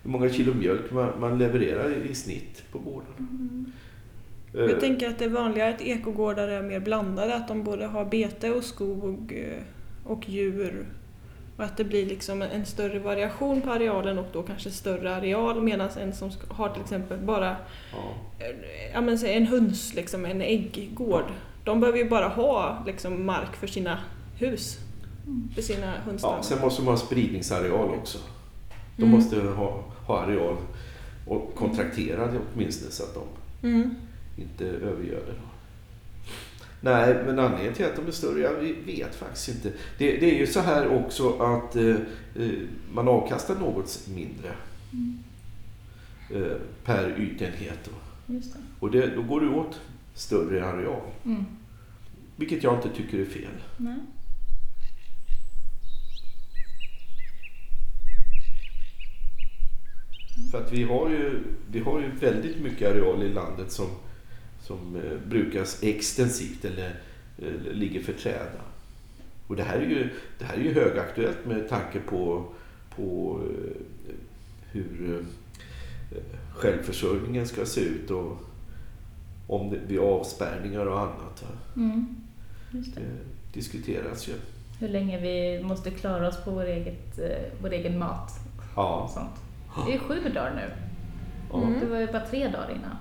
[0.02, 3.72] Hur många kilo mjölk man, man levererar i snitt på gården.
[4.54, 7.86] Eh, Jag tänker att det är vanligare att ekogårdar är mer blandade, att de både
[7.86, 9.62] har bete och skog eh,
[10.04, 10.86] och djur.
[11.56, 15.62] Och att det blir liksom en större variation på arealen och då kanske större areal
[15.62, 17.56] medan en som har till exempel bara
[17.92, 18.14] ja.
[18.38, 21.24] eh, ja, men en höns, liksom, en ägggård.
[21.66, 23.98] De behöver ju bara ha liksom, mark för sina
[24.36, 24.78] hus.
[25.54, 26.42] För sina Ja, hönsstammar.
[26.42, 28.18] sen måste man ha spridningsareal också.
[28.96, 29.14] De Mm.
[29.14, 30.56] måste ha, ha areal
[31.26, 33.22] och kontrakterade åtminstone så att de
[33.68, 33.94] Mm.
[34.36, 35.34] inte övergöder.
[36.80, 38.54] Nej, men anledningen till att de är större, jag
[38.86, 39.68] vet faktiskt inte.
[39.98, 41.84] Det, det är ju så här också att eh,
[42.36, 42.50] eh,
[42.92, 44.48] man avkastar något mindre
[46.30, 47.78] eh, per ytenhet.
[47.84, 48.34] Då.
[48.34, 48.58] Just det.
[48.80, 49.80] Och det, då går det åt
[50.16, 51.10] större areal.
[51.24, 51.44] Mm.
[52.36, 53.62] Vilket jag inte tycker är fel.
[53.76, 53.96] Nej.
[60.50, 63.86] För att vi har ju, vi har ju väldigt mycket areal i landet som,
[64.62, 67.00] som eh, brukas extensivt eller
[67.38, 68.60] eh, ligger för träda.
[69.46, 72.44] Och det här är ju, det här är ju högaktuellt med tanke på,
[72.96, 74.14] på eh,
[74.72, 76.18] hur eh,
[76.54, 78.45] självförsörjningen ska se ut och
[79.46, 81.44] om det blir avspärrningar och annat.
[81.76, 82.16] Mm.
[82.70, 83.00] Just det.
[83.00, 83.06] Det
[83.52, 84.32] diskuteras ju.
[84.80, 88.30] Hur länge vi måste klara oss på vår, eget, eh, vår egen mat
[88.76, 89.10] Ja.
[89.14, 89.40] sånt.
[89.86, 90.70] Det är sju dagar nu.
[91.58, 91.80] Mm.
[91.80, 92.96] Det var ju bara tre dagar innan.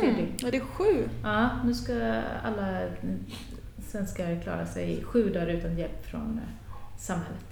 [0.00, 0.32] Tre dygn.
[0.38, 1.08] Ja, det är sju.
[1.22, 2.80] Ja, nu ska alla
[3.88, 6.48] svenskar klara sig sju dagar utan hjälp från eh,
[6.98, 7.44] samhället.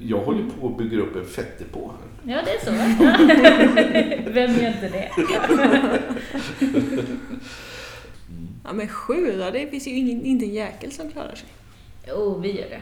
[0.00, 2.32] Jag håller på att bygga upp en fettdepå här.
[2.34, 2.70] Ja, det är så?
[4.30, 5.10] Vem gör inte det?
[8.66, 11.48] Ja men sju då, det finns ju ingen, inte en jäkel som klarar sig.
[12.08, 12.80] Jo, vi gör det.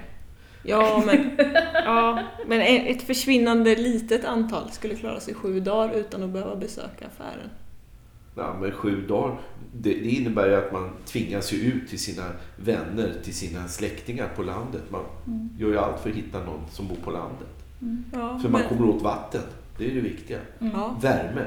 [0.62, 1.30] Ja men,
[1.74, 7.06] ja, men ett försvinnande litet antal skulle klara sig sju dagar utan att behöva besöka
[7.06, 7.50] affären.
[8.36, 9.38] Ja, men sju dagar,
[9.74, 12.24] det, det innebär ju att man tvingas ju ut till sina
[12.56, 14.82] vänner, till sina släktingar på landet.
[14.90, 15.48] Man Mm.
[15.58, 17.48] gör ju allt för att hitta någon som bor på landet.
[18.12, 19.42] Ja, För man men, kommer åt vatten,
[19.78, 20.38] det är det viktiga.
[20.60, 20.72] Mm.
[21.00, 21.46] Värme,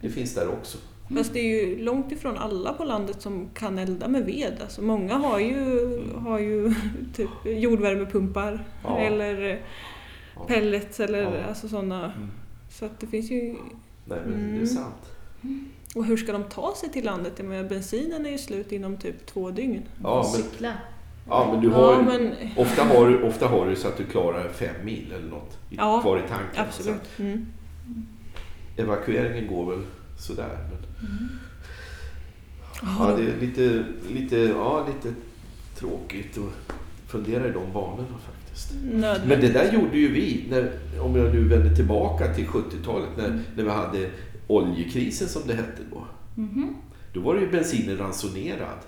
[0.00, 0.78] det finns där också.
[1.16, 4.52] Fast det är ju långt ifrån alla på landet som kan elda med ved.
[4.62, 6.74] Alltså många har ju, har ju
[7.16, 8.98] typ jordvärmepumpar Ja.
[8.98, 9.60] eller
[10.46, 11.44] pellets eller Ja.
[11.48, 12.04] alltså sådana.
[12.04, 12.28] Mm.
[12.70, 13.54] Så att det finns ju...
[14.04, 14.66] Nej, men det är Mm.
[14.66, 15.12] sant.
[15.94, 17.32] Och hur ska de ta sig till landet?
[17.36, 19.82] Jag menar, bensinen är ju slut inom typ två dygn.
[20.02, 20.72] Ja, men, Cykla.
[21.28, 24.04] ja, men du har Ja, men ofta, har du, ofta har du så att du
[24.04, 26.64] klarar fem mil eller något Ja, kvar i tanken.
[26.68, 27.18] absolut.
[27.18, 27.46] Mm.
[28.76, 29.82] Evakueringen går väl
[30.18, 30.58] sådär.
[30.70, 31.28] Men,
[32.82, 35.14] Ja, ja, det är lite, lite, ja, lite
[35.76, 36.74] tråkigt att
[37.06, 38.74] fundera i de banorna faktiskt.
[38.84, 39.28] Nödvändigt.
[39.28, 43.42] Men det där gjorde ju vi, när, om jag nu vänder tillbaka till 70-talet när,
[43.56, 44.10] när vi hade
[44.46, 46.04] oljekrisen som det hette då.
[46.34, 46.74] Mhm.
[47.12, 48.78] Då var det ju bensinen ransonerad.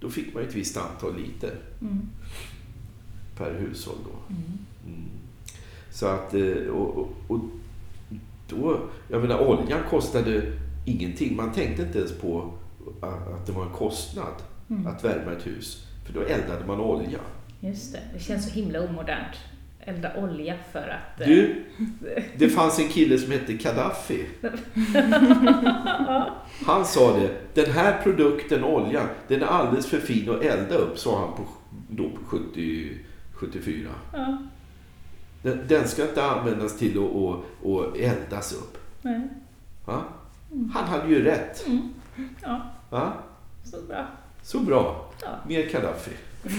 [0.00, 2.00] Då fick man ett visst antal liter Mm.
[3.36, 4.34] per hushåll då.
[4.34, 4.42] Mm.
[4.86, 5.08] Mm.
[5.90, 7.40] Så att, eh, och, och, och
[8.50, 10.42] då, jag menar oljan kostade
[10.86, 11.36] ingenting.
[11.36, 12.52] Man tänkte inte ens på
[13.02, 14.32] att det var en kostnad
[14.70, 14.86] Mm.
[14.86, 15.86] att värma ett hus.
[16.06, 17.18] För då eldade man olja.
[17.60, 19.36] Just det, det känns så himla omodernt.
[19.80, 21.20] Elda olja för att...
[21.20, 21.64] eh, Du,
[22.36, 24.26] det fanns en kille som hette Gaddafi.
[26.66, 30.98] Han sa det, den här produkten, oljan, den är alldeles för fin att elda upp,
[30.98, 31.42] sa han på,
[31.88, 32.88] då på 70,
[33.32, 33.88] 74.
[34.12, 34.38] Ja,
[35.42, 38.78] Den, den ska inte användas till att, att, att eldas upp.
[39.02, 39.20] nej.
[39.84, 40.02] Va?
[40.74, 41.66] Han hade ju rätt.
[41.66, 41.88] Mm.
[42.42, 43.12] Ja, Va?
[43.64, 44.06] så bra.
[44.42, 45.10] Så bra.
[45.22, 45.28] Ja.
[45.48, 46.10] Mer Gaddafi.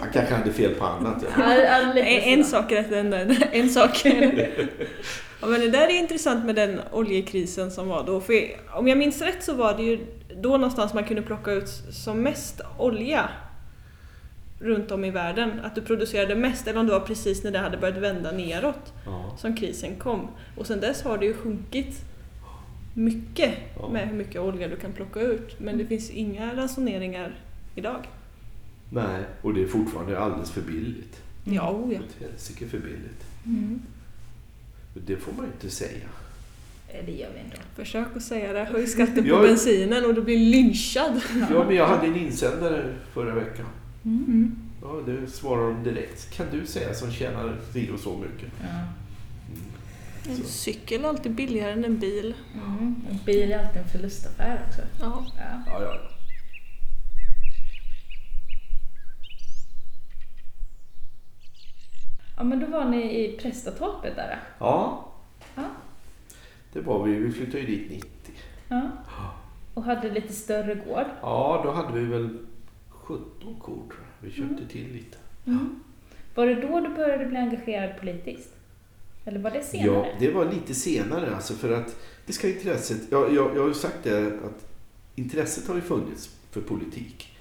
[0.00, 1.24] Han kanske hade fel på annat.
[1.36, 1.42] Ja.
[1.52, 1.98] En,
[2.38, 4.04] en sak är att den där, en sak.
[5.40, 8.20] ja, men det där är intressant med den oljekrisen som var då.
[8.20, 8.34] För
[8.74, 10.06] om jag minns rätt så var det ju
[10.42, 13.28] då någonstans man kunde plocka ut som mest olja
[14.60, 15.60] runt om i världen.
[15.64, 18.92] Att du producerade mest, eller om det var precis när det hade börjat vända neråt
[19.06, 19.36] Ja.
[19.38, 20.28] som krisen kom.
[20.56, 22.00] Och sen dess har det ju sjunkit
[22.94, 23.88] mycket Ja.
[23.88, 25.60] med hur mycket olja du kan plocka ut.
[25.60, 27.34] Men det finns inga ransoneringar
[27.74, 28.08] idag.
[28.92, 31.22] Nej, och det är fortfarande alldeles för billigt.
[31.44, 32.00] Ja, oh ja.
[32.20, 33.24] Helsike för billigt.
[33.46, 33.82] Mm.
[34.94, 36.06] Det får man ju inte säga.
[37.06, 37.56] Det gör vi ändå.
[37.76, 38.64] Försök att säga det.
[38.64, 41.20] Höj skatten på Jag- bensinen och du blir lynchad.
[41.50, 43.66] Ja, men jag hade en insändare förra veckan.
[44.04, 44.56] Mm.
[44.82, 46.30] Ja, det svarar de direkt.
[46.30, 48.50] Kan du säga som tjänar si och så mycket?
[48.62, 48.68] Ja.
[50.30, 50.44] En Så.
[50.44, 52.34] cykel är alltid billigare än en bil.
[52.54, 52.94] Mm.
[53.10, 54.82] En bil är alltid en förlustaffär också.
[55.00, 55.24] Ja.
[55.36, 55.62] Ja.
[55.66, 55.94] Ja, ja.
[62.36, 64.38] ja, men då var ni i Prästatorpet där.
[64.58, 65.04] ja,
[65.54, 65.64] Ja.
[66.72, 67.14] det var vi.
[67.14, 68.10] Vi flyttade ju dit 90.
[68.68, 68.90] ja.
[69.74, 71.06] Och hade lite större gård.
[71.22, 72.38] Ja, då hade vi väl
[73.08, 73.86] 17 kor tror
[74.20, 74.28] jag.
[74.28, 74.68] Vi köpte Mm.
[74.68, 75.18] till lite.
[76.34, 78.54] Var det då du började bli engagerad politiskt?
[79.24, 80.16] Eller var det Ja, senare?
[80.20, 83.74] det var lite senare alltså för att det ska intresset, jag, jag, jag har ju
[83.74, 84.68] sagt det att
[85.14, 87.36] intresset har ju funnits för politik.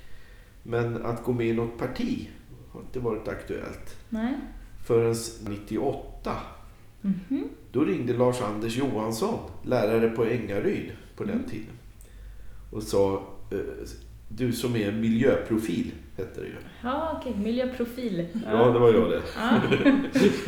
[0.63, 2.30] Men att gå med i något parti
[2.71, 3.95] har inte varit aktuellt.
[4.10, 4.34] Nej.
[4.88, 5.15] Förrän
[5.49, 6.32] 98.
[7.01, 7.43] Mhm.
[7.71, 11.49] Då ringde Lars-Anders Johansson, lärare på Ängaryd på den Mm.
[11.49, 11.73] tiden.
[12.71, 13.58] Och sa, eh,
[14.28, 16.56] du som är miljöprofil, hette det ju.
[16.84, 17.36] Ja, okej.
[17.38, 18.28] Miljöprofil.
[18.46, 19.22] Ja, det var jag det.
[19.38, 19.62] Ja.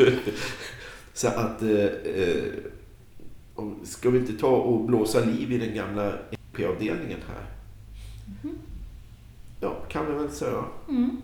[1.13, 2.43] Så att, eh, eh,
[3.83, 7.45] ska vi inte ta och blåsa liv i den gamla MP-avdelningen här?
[9.61, 10.63] Ja, kan vi väl säga.
[10.89, 11.21] Mm.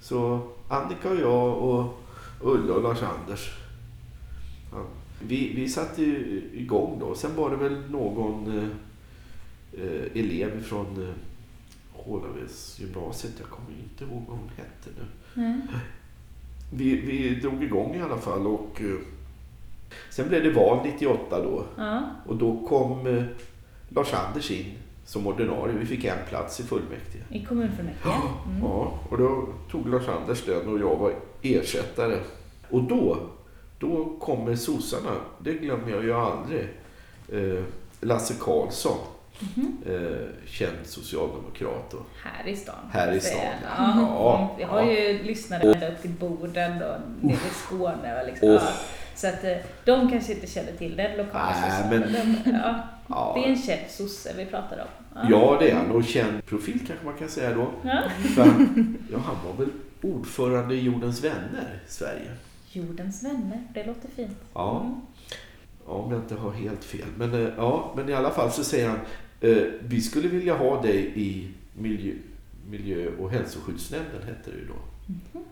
[0.00, 2.02] Så Annika och jag och
[2.42, 3.50] Ulla och Lars-Anders.
[4.72, 4.84] Ja,
[5.26, 7.14] vi, vi satte ju igång då.
[7.14, 8.68] Sen var det väl någon eh,
[9.84, 11.14] eh, elev från
[12.04, 13.34] Hålaves gymnasiet.
[13.38, 15.06] Jag kommer inte ihåg vad hon hette nu.
[15.34, 15.60] Nej.
[16.74, 18.96] Vi, vi drog igång i alla fall och eh,
[20.10, 21.64] sen blev det val 98 då.
[21.76, 22.02] Ja.
[22.26, 23.24] Och då kom eh,
[23.88, 24.72] Lars-Anders in
[25.04, 25.74] som ordinarie.
[25.78, 27.24] Vi fick en plats i fullmäktige.
[27.30, 28.12] I kommunfullmäktige.
[28.46, 28.62] Mm.
[28.62, 32.18] Ja, och då tog Lars-Anders den och jag var ersättare.
[32.70, 33.16] Och då,
[33.78, 36.68] då kommer sossarna, det glömmer jag ju aldrig.
[37.28, 37.64] Eh,
[38.00, 38.98] Lasse Karlsson,
[39.40, 39.76] Mhm.
[39.86, 41.94] eh, känd socialdemokrat.
[41.94, 42.74] Och, Här i stan.
[42.92, 43.74] Här i stan, ja.
[43.76, 43.94] Ja.
[43.98, 44.54] Ja.
[44.58, 48.20] Vi har ju lyssnare ända upp till Boden och nere i Skåne.
[48.20, 48.48] Och liksom.
[48.48, 48.60] Ja.
[49.14, 51.90] Så att eh, de kanske inte känner till den lokala sossen.
[51.90, 52.12] men-
[52.44, 52.74] de, ja.
[53.08, 55.26] ja, Det är en känd sosse vi pratar om.
[55.30, 55.90] ja, det är han.
[55.90, 57.66] Och känd profil kanske man kan säga då.
[57.82, 58.02] Ja.
[58.34, 59.68] För han, ja, han var väl
[60.02, 62.30] ordförande i Jordens vänner i Sverige.
[62.72, 64.38] Jordens vänner, det låter fint.
[64.54, 64.80] Ja.
[64.80, 65.00] Mm.
[65.86, 67.06] Ja, om jag inte har helt fel.
[67.16, 68.98] Men, eh, ja, men i alla fall så säger han,
[69.80, 72.12] vi skulle vilja ha dig i miljö,
[72.70, 74.74] miljö och hälsoskyddsnämnden, hette det ju då.
[75.06, 75.44] Mhm.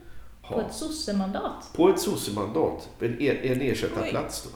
[0.42, 0.54] Ha.
[0.54, 1.70] På ett sossemandat.
[1.76, 4.50] På ett sossemandat, en, en ersättarplats då.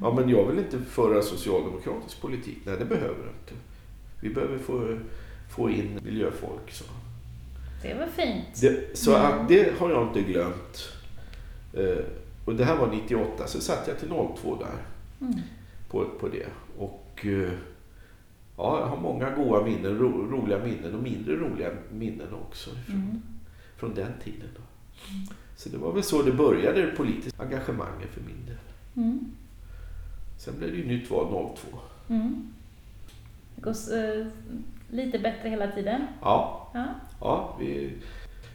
[0.00, 2.58] Ja, men jag vill inte föra socialdemokratisk politik.
[2.64, 3.54] Nej, det behöver jag inte.
[4.20, 4.98] Vi behöver få,
[5.56, 6.70] få in miljöfolk.
[6.70, 6.84] Så,
[7.82, 8.60] Det var fint.
[8.60, 9.26] det, så Mm.
[9.42, 10.88] att det har jag inte glömt.
[11.72, 12.04] Eh,
[12.44, 14.82] och det här var 98, så satt jag till 02 där.
[15.26, 15.40] Mm.
[15.90, 16.46] på, på det.
[16.78, 17.50] Och eh,
[18.56, 22.96] ja, jag har många goda minnen, ro, roliga minnen och mindre roliga minnen också från,
[22.96, 23.22] Mm.
[23.76, 24.48] från den tiden.
[24.56, 24.62] Då.
[25.56, 28.56] Så det var väl så det började, det politiska engagemanget för min del.
[28.96, 29.20] Mm.
[30.38, 31.78] Sen blev det ju nytt val 02.
[32.08, 32.48] Mm.
[33.56, 34.26] Det går eh,
[34.90, 36.06] lite bättre hela tiden.
[36.22, 36.84] Ja, Ja.
[37.20, 37.92] ja vi,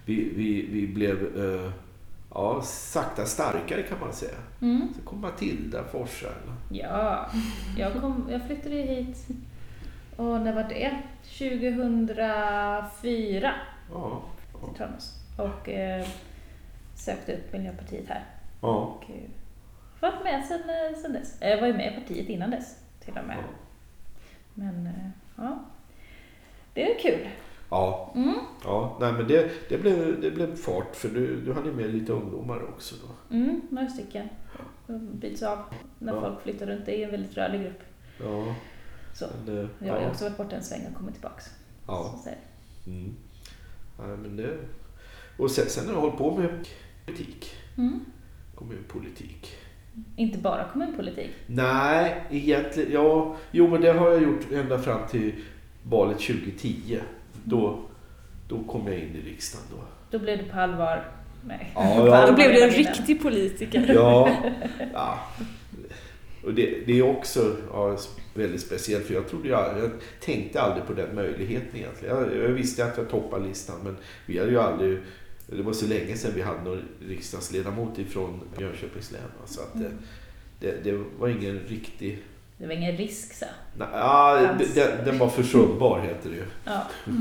[0.05, 1.71] vi, vi, vi blev eh,
[2.33, 4.37] ja, sakta starkare kan man säga.
[4.61, 4.87] Mm.
[4.95, 6.31] Så kom Matilda Forsell.
[6.69, 7.29] Ja,
[7.77, 9.27] jag, kom, jag flyttade hit,
[10.21, 10.97] och när var det?
[11.23, 13.53] 2004
[13.93, 14.21] Ja,
[14.65, 16.05] till Tranås och eh,
[16.95, 18.23] sökte upp Miljöpartiet här.
[18.62, 19.29] ja, Och eh,
[19.99, 21.38] varit med sedan, eh, sedan dess.
[21.41, 23.38] Jag var ju med i partiet innan dess till och med.
[23.38, 23.43] ja.
[24.53, 25.60] Men eh, ja,
[26.73, 27.27] det är kul.
[27.69, 28.12] ja.
[28.15, 28.36] Mm.
[28.63, 32.12] Ja, nej men det, det, blev, det blev fart för du, du hade med lite
[32.13, 33.36] ungdomar också då.
[33.36, 34.29] Mm, några stycken.
[34.88, 35.60] De byts av
[35.99, 36.21] när Ja.
[36.21, 36.86] folk flyttar runt.
[36.86, 37.79] Det är en väldigt rörlig grupp.
[38.19, 38.55] Ja,
[39.13, 39.26] Så.
[39.26, 41.45] eh, Jag har ja, också varit borta en sväng och kommit tillbaks.
[41.88, 42.12] ja.
[42.17, 42.91] Så, så det.
[42.91, 43.15] Mm.
[44.00, 44.58] Nej, men det,
[45.38, 46.50] och sen, sen har jag hållit på med
[47.06, 48.00] politik, Mm.
[48.56, 49.56] kommunpolitik.
[50.15, 51.29] Inte bara kommunpolitik.
[51.48, 55.33] Nej, egentligen, ja, jo men det har jag gjort ända fram till
[55.83, 57.00] valet 2010.
[57.44, 57.79] Då,
[58.48, 59.83] då kom jag in i riksdagen då.
[60.17, 61.12] Då blev det på allvar.
[61.48, 61.71] Nej.
[61.75, 62.15] Ja, På ja.
[62.15, 63.92] allvar Då blev du en riktig politiker.
[63.96, 64.35] Ja,
[64.94, 65.19] ja.
[66.46, 67.98] Och det, det är också ja,
[68.34, 72.15] väldigt speciellt för jag trodde aldrig- jag tänkte aldrig på den möjligheten egentligen.
[72.17, 75.00] Jag, jag visste att jag toppade listan men vi hade ju aldrig,
[75.48, 79.21] det var så länge sedan vi hade någon riksdagsledamot ifrån Jönköpings län.
[79.46, 79.92] Så att det,
[80.60, 82.19] det, det var ingen riktig
[82.58, 83.46] Det var ingen risk så.
[83.77, 86.46] Nej, Ja, Fanns- den, den var försumbar heter det ju.
[86.65, 86.88] Ja.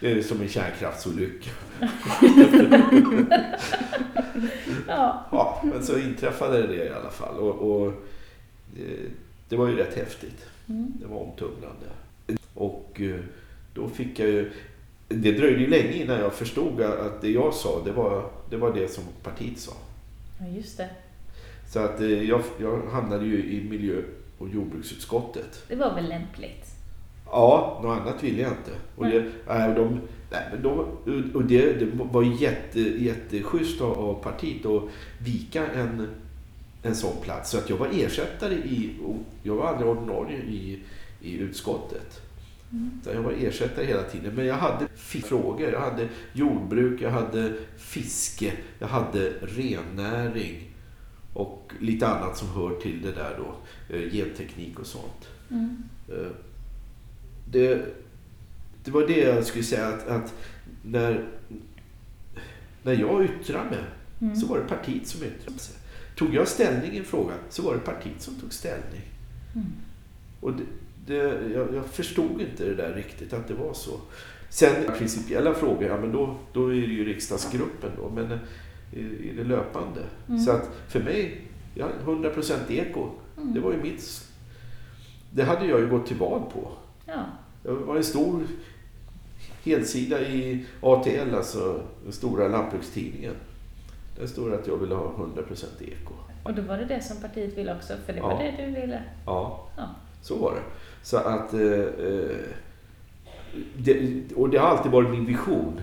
[0.00, 1.50] Det är som en kärnkraftsolycka.
[4.88, 5.26] ja.
[5.32, 7.36] Ja, men så inträffade det i alla fall.
[7.36, 7.86] Och, och
[8.78, 9.10] eh,
[9.50, 10.46] det var ju rätt häftigt.
[10.68, 10.92] Mm.
[11.00, 11.86] Det var omtumlande.
[12.54, 13.20] Och eh,
[13.74, 14.52] då fick jag ju...
[15.08, 18.74] Det dröjde ju länge innan jag förstod att det jag sa, det var det, var
[18.74, 19.72] det som partiet sa.
[20.40, 20.88] ja, just det.
[21.72, 24.02] Så att eh, jag, jag hamnade ju i miljö
[24.38, 25.64] och jordbruksutskottet.
[25.68, 26.66] Det var väl lämpligt?
[27.26, 28.72] Ja, något annat ville jag inte.
[28.96, 30.78] Och det, nej, de, nej, men de,
[31.34, 34.82] och det, det var jätte, jätteschysst av partiet att
[35.18, 36.08] vika en,
[36.82, 37.50] en sån plats.
[37.50, 38.96] Så att jag var ersättare i,
[39.42, 40.82] jag var aldrig ordinarie i,
[41.20, 42.20] i utskottet.
[43.04, 44.34] Så jag var ersättare hela tiden.
[44.34, 44.86] Men jag hade
[45.22, 45.70] frågor.
[45.72, 50.70] Jag hade jordbruk, jag hade fiske, jag hade rennäring
[51.34, 53.54] och lite annat som hör till det där då.
[53.96, 55.28] eh, Genteknik och sånt.
[55.50, 55.82] Mm.
[56.08, 56.30] Eh,
[57.50, 57.84] Det,
[58.84, 60.34] det var det jag skulle säga att, att
[60.82, 61.28] när,
[62.82, 63.84] när jag yttrade mig
[64.22, 64.36] Mm.
[64.36, 65.76] så var det partiet som yttrade sig.
[66.20, 69.02] Tog jag ställning i en fråga så var det partiet som tog ställning.
[69.54, 69.66] Mm.
[70.40, 70.62] Och det,
[71.06, 74.00] det, jag, jag förstod inte det där riktigt, att det var så.
[74.50, 78.38] Sen principiella frågor, ja men då, då är det ju riksdagsgruppen då, men eh,
[78.92, 80.00] i, i det löpande.
[80.28, 80.40] Mm.
[80.40, 81.42] Så att för mig,
[81.74, 83.54] ja, 100% eko, Mm.
[83.54, 84.28] det var ju mitt...
[85.30, 86.72] Det hade jag ju gått till val på.
[87.06, 87.24] Ja.
[87.64, 88.42] Jag var en stor
[89.64, 93.34] helsida i ATL, alltså den stora lantbrukstidningen.
[94.20, 96.14] Där står det att jag ville ha 100% eko.
[96.42, 98.38] Och då var det det som partiet ville också, för det var Ja.
[98.56, 99.02] det du ville.
[99.26, 99.88] Ja, Ja.
[100.22, 100.62] så var det.
[101.02, 101.54] Så att...
[101.54, 102.36] Eh, eh,
[103.76, 105.80] det, och det har alltid varit min vision.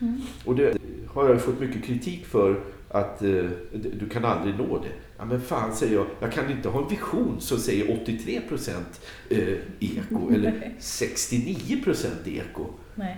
[0.00, 0.20] Mm.
[0.44, 0.76] Och det
[1.08, 2.60] har jag fått mycket kritik för
[2.90, 4.88] att eh, du kan aldrig nå det.
[5.18, 8.70] Ja men fan säger jag, jag kan inte ha en vision som säger 83%
[9.30, 9.38] eh,
[9.80, 12.66] eko eller 69% eko.
[12.94, 13.16] Nej.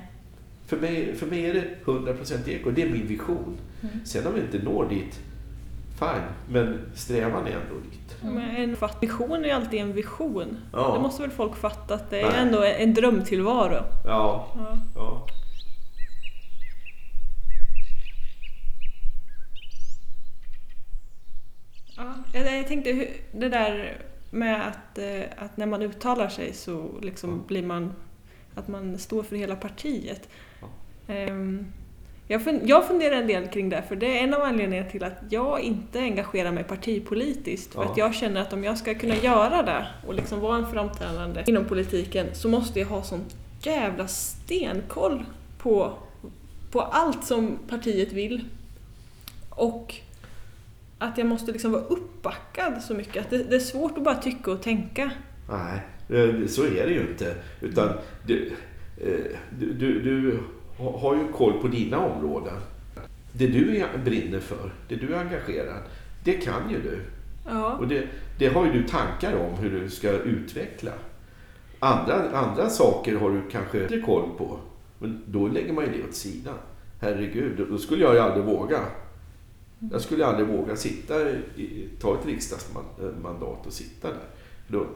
[0.66, 3.58] För mig, för mig är det 100% eko, det är min vision.
[3.82, 4.04] Mm.
[4.04, 5.20] Sen om vi inte når dit,
[5.98, 8.22] fine, men strävan är ändå dit.
[8.22, 8.34] Mm.
[8.34, 10.58] Men en vision är ju alltid en vision.
[10.72, 10.94] Ja.
[10.94, 12.40] Det måste väl folk fatta att det är Nej.
[12.40, 13.84] ändå en drömtillvaro.
[14.04, 14.78] Ja, Ja.
[14.94, 15.26] ja.
[21.96, 24.00] Ja, jag, tänkte det där
[24.30, 27.92] med att, eh, att när man uttalar sig så liksom blir man
[28.54, 30.28] att man står för hela partiet.
[31.08, 31.66] Ehm,
[32.28, 35.04] jag, fun, jag funderar en del kring det, för det är en av anledningarna till
[35.04, 37.74] att jag inte engagerar mig partipolitiskt.
[37.74, 37.90] För Ja.
[37.90, 41.44] att jag känner att om jag ska kunna göra det och liksom vara en framträdande
[41.46, 43.20] inom politiken så måste jag ha sån
[43.60, 45.24] jävla stenkoll
[45.58, 45.92] på,
[46.70, 48.44] på allt som partiet vill.
[49.50, 49.94] Och
[50.98, 53.24] att jag måste liksom vara uppbackad så mycket.
[53.24, 55.10] Att det, det är svårt att bara tycka och tänka.
[55.50, 55.80] Nej,
[56.48, 57.34] så är det ju inte.
[57.60, 57.88] Utan
[58.26, 58.52] du,
[59.00, 60.38] eh, du, du,
[60.78, 62.54] har ju koll på dina områden.
[63.32, 65.82] Det du brinner för, det du är engagerad,
[66.24, 67.00] det kan ju du.
[67.46, 67.72] Ja.
[67.76, 68.06] Och det,
[68.38, 70.90] det har ju du tankar om hur du ska utveckla.
[71.78, 74.58] Andra, andra saker har du kanske inte koll på.
[74.98, 76.54] Men då lägger man ju det åt sidan.
[77.00, 78.78] Herregud, då- då skulle jag ju aldrig våga.
[79.92, 84.18] Jag skulle aldrig våga sitta i, ta ett riksdagsmandat och sitta där.
[84.68, 84.86] Då,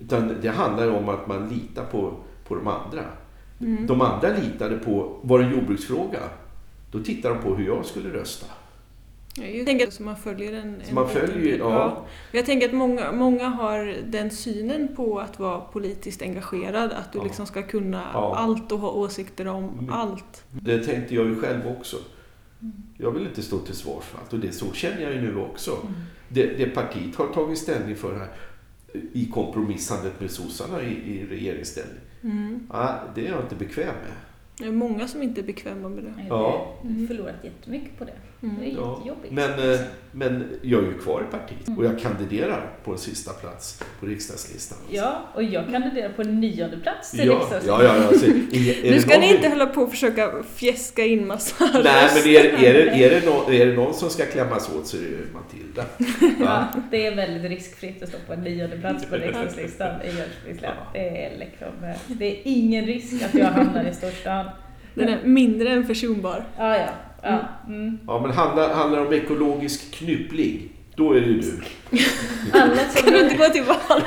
[0.00, 2.14] utan det handlar om att man litar på,
[2.48, 3.04] på de andra.
[3.60, 3.86] Mm.
[3.86, 6.20] De andra litade på, var det en jordbruksfråga?
[6.92, 8.46] Då tittar de på hur jag skulle rösta.
[9.34, 10.80] Jag tänker att man följer en...
[10.88, 11.60] En man följer bild.
[11.60, 12.04] ja.
[12.32, 17.18] Jag tänker att många, många har den synen på att vara politiskt engagerad, att du
[17.18, 17.24] Ja.
[17.24, 18.36] liksom ska kunna Ja.
[18.36, 19.92] allt och ha åsikter om Mm.
[19.92, 20.44] allt.
[20.50, 21.96] Det tänkte jag ju själv också.
[22.98, 25.36] Jag vill inte stå till svars för allt och det så känner jag ju nu
[25.40, 25.78] också.
[26.28, 28.28] Det, det partiet har tagit ställning för här
[29.12, 31.98] i kompromissandet med sossarna i, i regeringsställning.
[32.22, 32.66] Mm.
[32.72, 34.12] Ja, det är jag inte bekväm med.
[34.58, 36.12] Det är många som inte är bekväma med det.
[36.28, 36.76] Ja.
[36.82, 38.12] Du har förlorat jättemycket på det.
[38.40, 38.74] Det är Mm.
[38.76, 39.32] Ja, jättejobbigt.
[39.32, 39.80] Men, eh,
[40.12, 44.06] men jag är ju kvar i partiet och jag kandiderar på en sista plats på
[44.06, 44.78] riksdagslistan.
[44.90, 47.66] Ja, och jag kandiderar på nionde plats till ja, riksdags.
[47.66, 51.04] ja, ja, alltså, är, är Nu ska någon- ni inte hålla på och försöka fjäska
[51.04, 54.26] in massa Nej, men är, är, det, är, det någon, är det någon som ska
[54.26, 55.84] klämmas åt så är det ju Matilda.
[56.46, 60.60] Ja, det är väldigt riskfritt att stå på en nionde plats på riksdagslistan i Jönköpings
[60.62, 60.74] län.
[60.92, 64.46] Det är liksom, eh, det är ingen risk att jag hamnar i storstan.
[64.94, 66.44] Den är mindre än försumbar.
[66.58, 66.88] Ja, ja.
[67.22, 67.38] Ja.
[67.66, 67.98] Mm.
[68.06, 71.50] Ja, men handlar, handlar det om ekologisk knyppling, då är det ju du.
[72.52, 73.02] Som...
[73.04, 74.02] Kan du inte gå till val?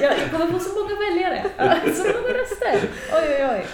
[0.00, 1.44] Jag kommer få så många väljare.
[1.56, 2.88] Ja, Så många röster.
[3.12, 3.64] Oj, oj,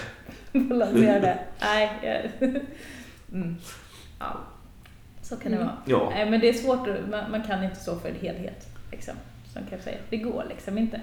[0.52, 0.68] oj.
[0.68, 1.38] Får lansera det.
[1.60, 2.30] Nej.
[3.32, 3.56] Mm.
[4.18, 4.26] Ja.
[5.22, 5.66] Så kan det Mm.
[5.68, 5.76] vara.
[5.84, 6.12] Ja.
[6.14, 6.86] Nej, men det är svårt.
[6.88, 8.66] att- Man, man kan inte stå för en helhet.
[8.90, 9.14] Liksom.
[9.52, 11.00] som kan säga det går liksom inte.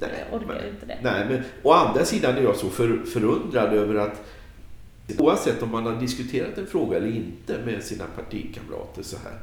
[0.00, 0.96] Nej, jag orkar men- inte det.
[1.02, 4.22] Nej, men å andra sidan är jag så för, förundrad över att
[5.18, 9.38] oavsett om man har diskuterat en fråga eller inte med sina partikamrater så här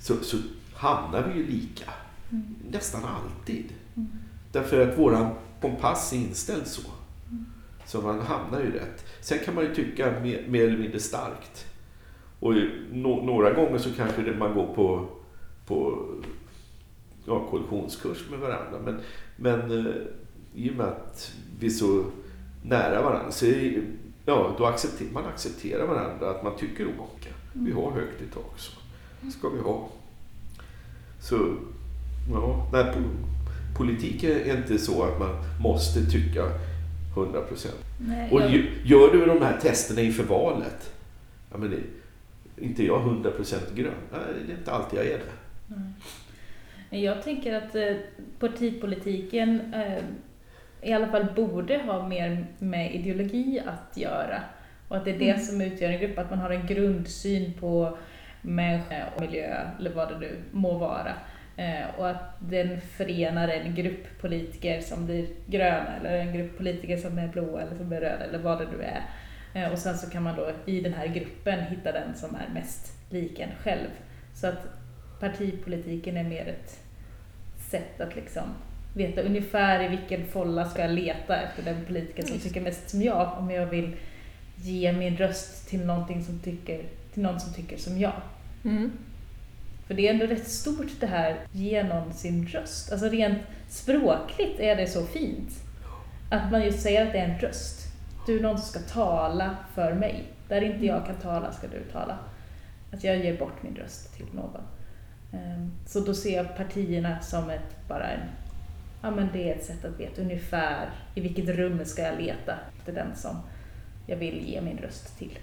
[0.00, 0.36] så, så
[0.74, 1.90] hamnar vi ju lika.
[2.30, 2.44] Mm.
[2.70, 3.64] Nästan alltid.
[3.96, 4.08] Mm.
[4.52, 6.82] Därför att våran kompass är inställd så.
[7.86, 9.04] Så man hamnar ju rätt.
[9.20, 11.66] Sen kan man ju tycka mer, mer eller mindre starkt.
[12.40, 12.54] Och
[12.92, 15.08] no, några gånger så kanske det, man går på,
[15.66, 16.06] på
[17.26, 18.78] ja, kollisionskurs med varandra.
[18.84, 19.00] Men,
[19.36, 19.92] men eh,
[20.54, 22.04] i och med att vi är så
[22.62, 23.82] nära varandra så är, det-
[24.26, 27.34] ja, då accepterar man accepterar varandra att man tycker olika.
[27.52, 28.72] Vi har högt i tak så
[29.38, 29.88] ska vi ha.
[31.20, 31.56] Så
[32.32, 35.30] ja, nej, po- politik är inte så att man
[35.62, 36.42] måste tycka
[37.14, 37.74] 100 procent.
[38.32, 40.92] Och jag- gör du de här testerna inför valet,
[41.52, 41.76] ja, men det,
[42.64, 43.94] inte jag 100 procent grön.
[44.12, 45.32] Nej, det är inte alltid jag är det.
[46.90, 47.04] Nej.
[47.04, 47.94] Jag tänker att eh,
[48.38, 50.04] partipolitiken eh,
[50.82, 54.40] i alla fall borde ha mer med ideologi att göra.
[54.88, 55.42] Och att det är det Mm.
[55.42, 57.98] som utgör en grupp, att man har en grundsyn på
[58.42, 61.12] människa och miljö, eller vad det nu må vara.
[61.56, 66.96] Eh, och att den förenar en grupp politiker som blir gröna, eller en grupp politiker
[66.96, 69.02] som är blå eller som är röda, eller vad det nu är.
[69.54, 72.54] Eh, och sen så kan man då i den här gruppen hitta den som är
[72.54, 73.88] mest lik en själv.
[74.34, 74.66] Så att
[75.20, 76.78] partipolitiken är mer ett
[77.70, 78.44] sätt att liksom
[78.94, 83.02] veta ungefär i vilken folla ska jag leta efter den politiker som tycker mest som
[83.02, 83.96] jag om jag vill
[84.56, 88.22] ge min röst till, någonting som tycker, till någon som tycker som jag.
[88.64, 88.92] Mm.
[89.86, 92.92] För det är ändå rätt stort det här, ge någon sin röst.
[92.92, 93.38] Alltså rent
[93.68, 95.50] språkligt är det så fint.
[96.30, 97.86] Att man just säger att det är en röst.
[98.26, 100.24] Du är någon som ska tala för mig.
[100.48, 102.18] Där inte jag kan tala ska du tala.
[102.92, 104.62] Att jag ger bort min röst till någon.
[105.32, 108.20] Ehm, Så då ser jag partierna som ett, bara en,
[109.02, 112.58] ja men det är ett sätt att veta ungefär i vilket rum ska jag leta
[112.78, 113.36] efter den som
[114.06, 115.38] jag vill ge min röst till.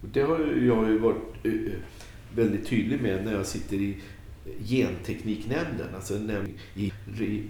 [0.00, 1.72] Det har jag ju varit eh,
[2.34, 3.96] väldigt tydlig med när jag sitter i
[4.58, 6.54] gentekniknämnden, alltså en nämnd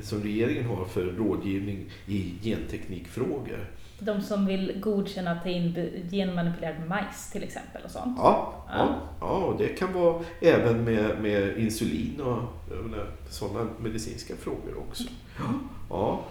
[0.03, 3.71] som regeringen har för rådgivning i genteknikfrågor.
[3.99, 8.19] De som vill godkänna att ta in genmanipulerad majs till exempel och sånt.
[8.19, 9.01] Ja, ja.
[9.21, 9.57] Ja.
[9.59, 12.43] det kan vara även med, med insulin och
[13.31, 15.05] sådana medicinska frågor också.
[15.91, 16.25] Ja.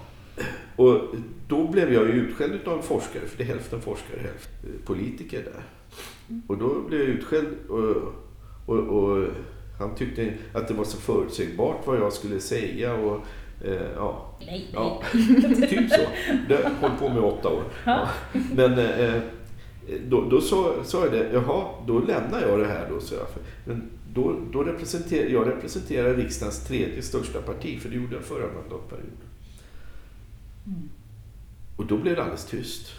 [0.76, 1.02] Och
[1.48, 5.44] då blev jag ju utskälld av en forskare, för det är hälften forskare hälften politiker
[5.44, 5.64] där.
[6.48, 8.14] Och då blev jag utskälld och,
[8.66, 9.28] och, och
[9.80, 13.22] han tyckte att det var så förutsägbart vad jag skulle säga och
[13.66, 14.70] eh, ja, Nej, nej.
[14.74, 15.02] Ja,
[15.70, 16.02] typ så.
[16.50, 17.64] Det har hållit på med åtta år.
[17.86, 18.10] Ja.
[18.56, 19.22] Men eh,
[20.08, 23.28] då, då sa, sa jag det, jaha, då lämnar jag det här då, så jag.
[23.66, 28.46] Men då, då representerar jag representerar riksdagens tredje största parti, för det gjorde jag förra
[28.54, 29.18] mandatperioden.
[30.66, 30.90] Mm.
[31.78, 32.92] Och då blev det alldeles tyst.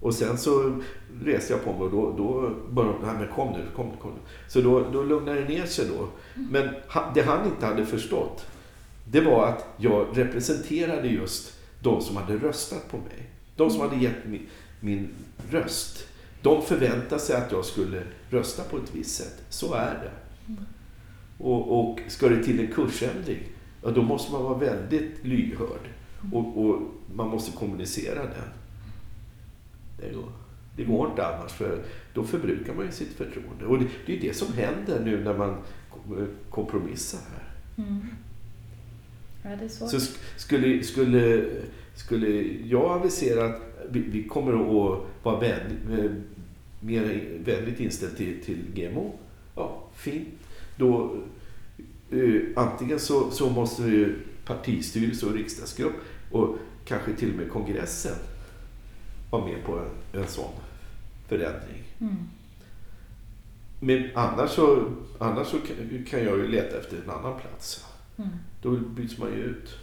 [0.00, 0.80] Och sen så
[1.22, 3.96] reste jag på mig och då, då började de, nej men kom nu, kom nu,
[4.02, 4.20] kom nu.
[4.48, 6.08] Så då, då lugnade det ner sig då.
[6.50, 6.68] Men
[7.14, 8.46] det han inte hade förstått,
[9.04, 13.30] det var att jag representerade just de som hade röstat på mig.
[13.56, 14.46] De som hade gett min,
[14.80, 15.08] min
[15.50, 16.06] röst.
[16.42, 19.42] De förväntade sig att jag skulle rösta på ett visst sätt.
[19.48, 20.10] Så är det.
[21.38, 23.42] Och, och ska det till en kursändring,
[23.82, 25.88] ja, då måste man vara väldigt lyhörd.
[26.32, 26.82] Och, och
[27.14, 28.48] man måste kommunicera den.
[30.00, 30.32] Det går,
[30.76, 31.82] det går inte annars, för
[32.14, 33.64] då förbrukar man ju sitt förtroende.
[33.66, 35.56] Och det, det är det som händer nu när man
[35.90, 37.48] kom- kompromissar här.
[37.84, 38.00] Mm.
[39.42, 39.90] Ja, det är svårt.
[39.90, 41.44] Så sk- skulle, skulle,
[41.94, 46.10] skulle jag avisera att vi, vi kommer att vara vänlig, eh,
[46.80, 49.12] mer vänligt inställd till, till GMO,
[49.54, 50.28] ja, fint.
[50.76, 51.16] Då,
[52.10, 54.12] eh, antingen så, så måste
[54.44, 55.94] partistyrelse och riksdagsgrupp
[56.30, 58.14] och kanske till och med kongressen
[59.40, 60.52] vara med på en, en sån
[61.28, 61.82] förändring.
[62.00, 62.16] Mm.
[63.80, 65.56] Men annars så, annars så
[66.10, 67.86] kan- jag ju leta efter en annan plats.
[68.18, 68.30] Mm.
[68.62, 69.74] Då byts man ju ut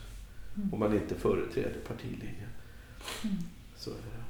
[0.58, 0.74] Mm.
[0.74, 2.50] om man inte företräder partilinjen.
[3.24, 3.36] Mm.
[3.76, 4.24] Så är det.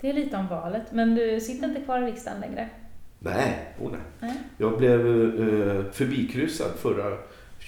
[0.00, 2.68] Det är lite om valet, men du sitter inte kvar i riksdagen längre?
[3.18, 4.00] Nej, oh nej.
[4.20, 4.36] Nej.
[4.58, 7.18] Jag blev eh, förbikryssad förra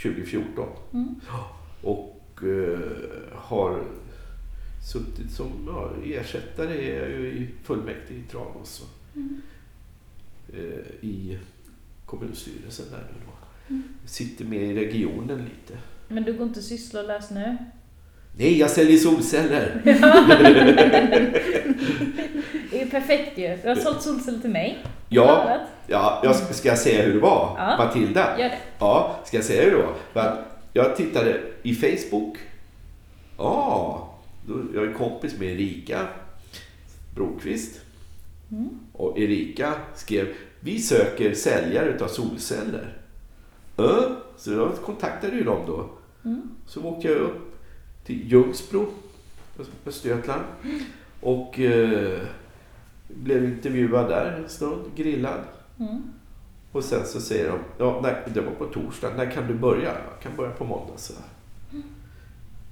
[0.03, 1.15] 2014 Mm.
[1.83, 2.79] och eh,
[3.35, 3.81] har
[4.85, 9.43] suttit som ja, ersättare är jag ju i fullmäktige i Tranås och, Mm.
[10.55, 11.39] eh, i
[12.07, 13.33] kommunstyrelsen där nu då.
[13.75, 13.83] Mm.
[14.07, 15.81] Sitter med i regionen lite.
[16.09, 17.57] Men du går inte sysslolös nu?
[18.39, 19.83] Nej, jag säljer solceller!
[22.71, 23.59] Det är perfekt ju.
[23.63, 24.79] Du har sålt solceller till mig.
[25.09, 27.55] Ja, ja jag ska, jag säga hur det var?
[27.59, 27.77] Ja.
[27.85, 28.39] Matilda?
[28.41, 28.59] Gör det.
[28.79, 29.95] Ja, ska jag säga hur det var?
[30.13, 30.39] För att
[30.73, 32.37] jag tittade i Facebook.
[33.39, 34.14] Ja,
[34.47, 36.07] då, jag är kompis med Erika
[37.15, 37.81] Brokvist.
[38.93, 40.27] Och Erika skrev,
[40.61, 42.97] vi söker säljare utav solceller.
[43.77, 45.91] Ö, så jag kontaktade ju dem då.
[46.67, 47.57] Så åkte jag upp
[48.05, 48.87] till Ljungsbro,
[49.87, 50.43] Östergötland.
[51.21, 52.19] Och eh,
[53.09, 55.41] blev intervjuad där en stund, grillad.
[56.73, 59.89] Och sen så säger de, ja, nej, det var på torsdag, när kan du börja?
[60.11, 60.97] Jag kan börja på måndag.
[60.97, 61.13] Så,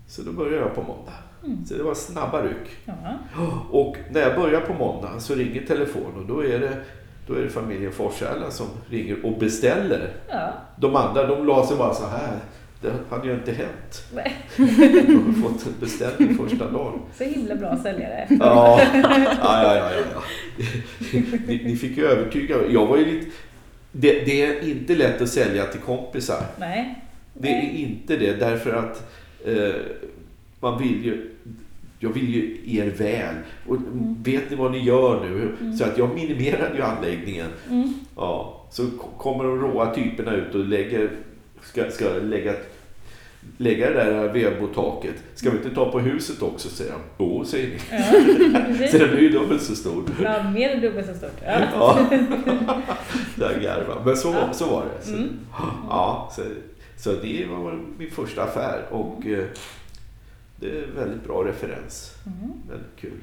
[0.07, 1.13] så då började jag på måndag.
[1.69, 2.77] Så det var snabba ryck.
[2.85, 2.95] Ja.
[3.71, 6.77] Och när jag börjar på måndag så ringer telefonen och då är det,
[7.27, 10.11] då är det familjen Forshälla som ringer och beställer.
[10.29, 10.53] ja.
[10.77, 12.39] De andra de la sig bara så här.
[12.83, 14.05] Det hade ju inte hänt.
[14.15, 14.37] Nej.
[15.07, 17.01] De har fått en beställning första dagen.
[17.19, 18.27] Så himla bra säljare.
[18.31, 20.23] Ja, ja, ja, ja, ja.
[21.47, 22.73] Ni, ni fick ju övertyga mig.
[22.73, 23.31] Jag var ju lite...
[23.93, 26.43] Det, det är inte lätt att sälja till kompisar.
[26.59, 27.05] Nej.
[27.35, 29.13] Det är inte det därför att
[29.47, 29.75] eh,
[30.63, 31.29] man vill ju...
[31.99, 33.35] Jag vill ju er väl.
[33.69, 33.77] Och
[34.25, 35.57] vet ni vad ni gör nu?
[35.77, 37.47] Så att jag minimerade ju anläggningen.
[37.71, 37.95] Mm.
[38.17, 38.87] Ja, så
[39.19, 41.11] kommer de råa typerna ut och lägger,
[41.63, 42.55] ska, ska lägga,
[43.57, 45.15] lägga det där vedbotaket.
[45.35, 46.69] Ska vi inte ta på huset också?
[46.69, 46.99] säger de.
[47.19, 47.77] Jo, säger ni.
[48.81, 50.05] Ja, Så den är ju dubbelt så stor.
[50.23, 51.41] Ja, mer än dubbelt så stort.
[51.47, 51.61] Ja.
[51.75, 51.99] Ja,
[53.37, 54.03] där garvar.
[54.05, 54.53] Men så, Ja.
[54.53, 55.07] så var det.
[55.07, 55.29] Så, Mm.
[55.89, 56.43] ja, så,
[56.97, 59.45] så det var min första affär och eh,
[60.63, 62.17] det är väldigt bra referens.
[62.27, 62.53] Mm.
[62.69, 63.21] Väldigt kul.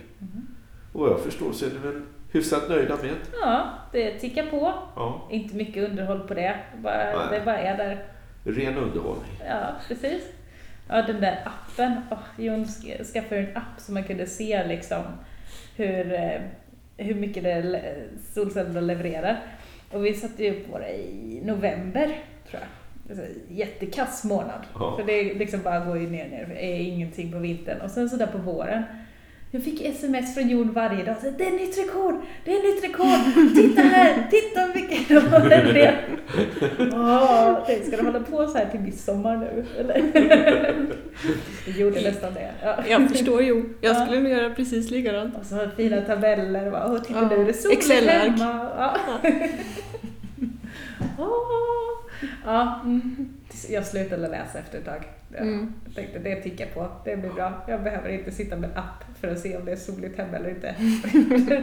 [0.94, 4.74] Och vad jag förstår så är ni väl hyfsat nöjda med ja, det tickar på.
[4.96, 6.60] Ja, Inte mycket underhåll på det.
[6.84, 7.40] Bara, Nej.
[7.40, 8.04] det bara är där.
[8.44, 9.32] ren underhållning.
[9.48, 10.24] Ja, precis.
[10.90, 11.92] Ja, den där appen.
[12.12, 15.04] Oh, Jon sk- skaffade en app så man kunde se liksom
[15.76, 16.42] hur, eh,
[16.98, 19.40] hur mycket det le- solcellerna levererar.
[19.92, 22.06] Och vi satte ju upp våra i november,
[22.50, 22.68] tror jag.
[23.10, 24.62] Alltså, jättekass månad.
[24.80, 24.96] Ja.
[24.98, 27.82] För det liksom bara går ju ner ner, det är ingenting på vintern.
[27.82, 28.84] Och sen så där på våren,
[29.52, 31.16] jag fick sms från Jon varje dag.
[31.22, 32.16] Så, det är nytt rekord!
[32.46, 33.56] Det är nytt rekord!
[33.56, 34.28] Titta här!
[34.32, 35.40] Titta hur mycket det var
[35.74, 35.96] det.
[36.94, 39.66] Åh, tänk, ska de hålla på så här till midsommar nu?
[39.80, 40.04] Eller?
[41.68, 42.50] Jag gjorde nästan det.
[42.64, 42.76] Ja.
[42.90, 43.54] Jag förstår ju.
[43.82, 44.06] Jag Ja.
[44.06, 45.36] skulle nog göra precis likadant.
[45.40, 46.66] Och så fina tabeller.
[46.66, 48.40] och Bara, Åh, titta Ja, nu är det soligt Excel-ark.
[48.40, 48.70] hemma.
[48.78, 48.98] Ja.
[51.18, 51.89] Åh.
[52.46, 53.30] Ja, mm.
[53.70, 55.04] Jag slutade läsa efter ett tag.
[55.34, 55.74] Jag Mm.
[55.96, 57.66] tänkte det tickar på, det blir bra.
[57.68, 60.50] Jag behöver inte sitta med app för att se om det är soligt hemma eller
[60.50, 60.76] inte.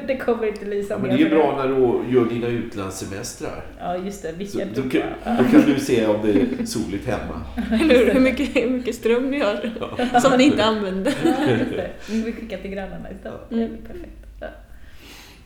[0.06, 3.64] det kommer inte lysa Ja, men det är ju bra när du gör dina utlandssemestrar.
[3.78, 4.46] Ja, just det.
[4.46, 5.02] Så, då, kan,
[5.38, 7.42] då kan du se om det är soligt hemma.
[7.80, 8.20] Eller hur?
[8.20, 11.14] Mycket, hur mycket ström ni har som ni inte använder.
[11.24, 11.90] Ja, just det.
[12.12, 13.40] Mm, Vi skickar till grannarna istället.
[13.48, 13.76] Det Mm.
[13.86, 14.26] perfekt.
[14.40, 14.46] Ja.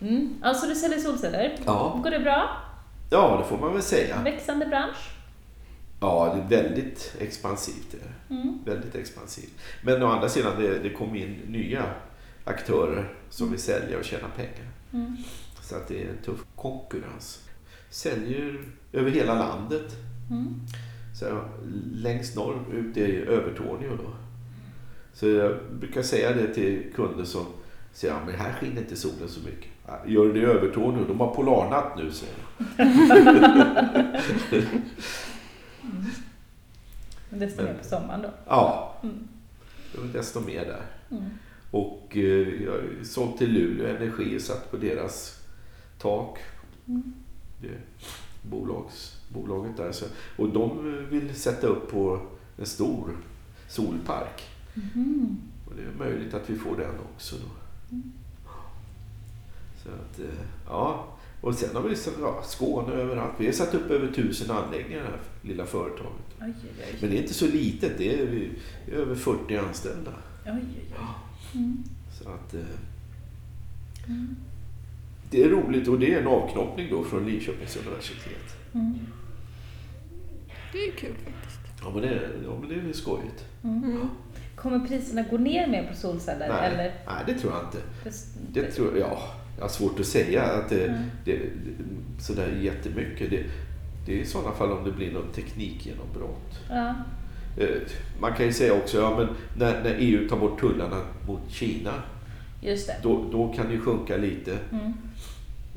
[0.08, 0.34] Mm.
[0.42, 1.52] Alltså du säljer solceller.
[1.66, 2.00] Ja.
[2.04, 2.48] Går det bra?
[3.10, 4.22] Ja, det får man väl säga.
[4.22, 5.10] Växande bransch?
[6.00, 7.90] Ja, det är väldigt expansivt.
[7.90, 8.34] Det.
[8.34, 8.58] Mm.
[8.64, 9.52] Väldigt expansivt.
[9.82, 11.84] Men å andra sidan, det, det kommer in nya
[12.44, 14.70] aktörer som vill sälja och tjäna pengar.
[14.92, 15.16] Mm.
[15.60, 17.48] Så att det är en tuff konkurrens.
[17.90, 19.96] Säljer över hela landet.
[20.30, 20.60] Mm.
[21.14, 21.44] Så
[21.94, 24.14] längst norrut är Övertorneå då.
[25.12, 27.46] Så jag brukar säga det till kunder som
[27.92, 29.70] säger ja, men här skiner inte solen så mycket.
[29.90, 31.04] "Ja, Gör det i Övertorneå?
[31.08, 32.34] De har polarnatt nu, säger
[32.76, 32.84] de.
[37.30, 38.28] Men desto mer på sommaren då.
[38.46, 39.28] Ja, Mm.
[39.92, 40.82] det var desto mer där.
[41.10, 41.24] Mm.
[41.70, 45.40] Och eh, jag sålt till Luleå Energi och satt på deras
[45.98, 46.38] tak.
[46.88, 47.12] Mm.
[47.62, 47.78] Det
[48.42, 49.92] bolags, bolaget där.
[49.92, 50.04] Så,
[50.36, 52.20] och de vill sätta upp på
[52.58, 53.16] en stor
[53.68, 54.42] solpark.
[54.74, 55.36] Mhm.
[55.66, 57.96] Och det är möjligt att vi får den också då.
[59.82, 61.06] Så att, eh, ja.
[61.40, 63.32] Och sen har vi så- ja, Skåne överallt.
[63.38, 66.26] Vi har satt upp över tusen anläggningar i det här lilla företaget.
[66.40, 66.96] Oj, oj, oj.
[67.00, 67.92] Men det är inte så litet.
[67.98, 68.50] Det är, vi
[68.88, 70.10] är över 40 anställda.
[70.46, 71.60] oj, oj, oj.
[71.60, 71.82] Mm.
[72.22, 72.60] Så att, eh,
[74.06, 74.36] Mm.
[75.30, 78.56] det är roligt och det är en avknoppning då från Linköpings universitet.
[78.74, 78.98] Mm.
[80.72, 81.60] Det är kul faktiskt.
[81.82, 83.44] Ja men det, är- ja, men det är skojigt.
[83.64, 84.08] Mm.
[84.56, 86.48] Kommer priserna gå ner mer på solceller?
[86.48, 86.94] Nej, Eller?
[87.06, 87.78] nej, det tror jag inte.
[88.04, 91.00] Det, Det tror jag, ja, har svårt att säga att det, Mm.
[91.24, 93.30] det, det sådär jättemycket.
[93.30, 93.42] Det,
[94.06, 96.60] det är i sådana fall om det blir något teknikgenombrott.
[96.70, 96.94] ja.
[97.58, 97.66] Eh,
[98.20, 101.92] Man kan ju säga också, ja men när, när EU tar bort tullarna mot Kina,
[103.02, 104.58] då, då kan det ju sjunka lite.
[104.72, 104.92] Mm.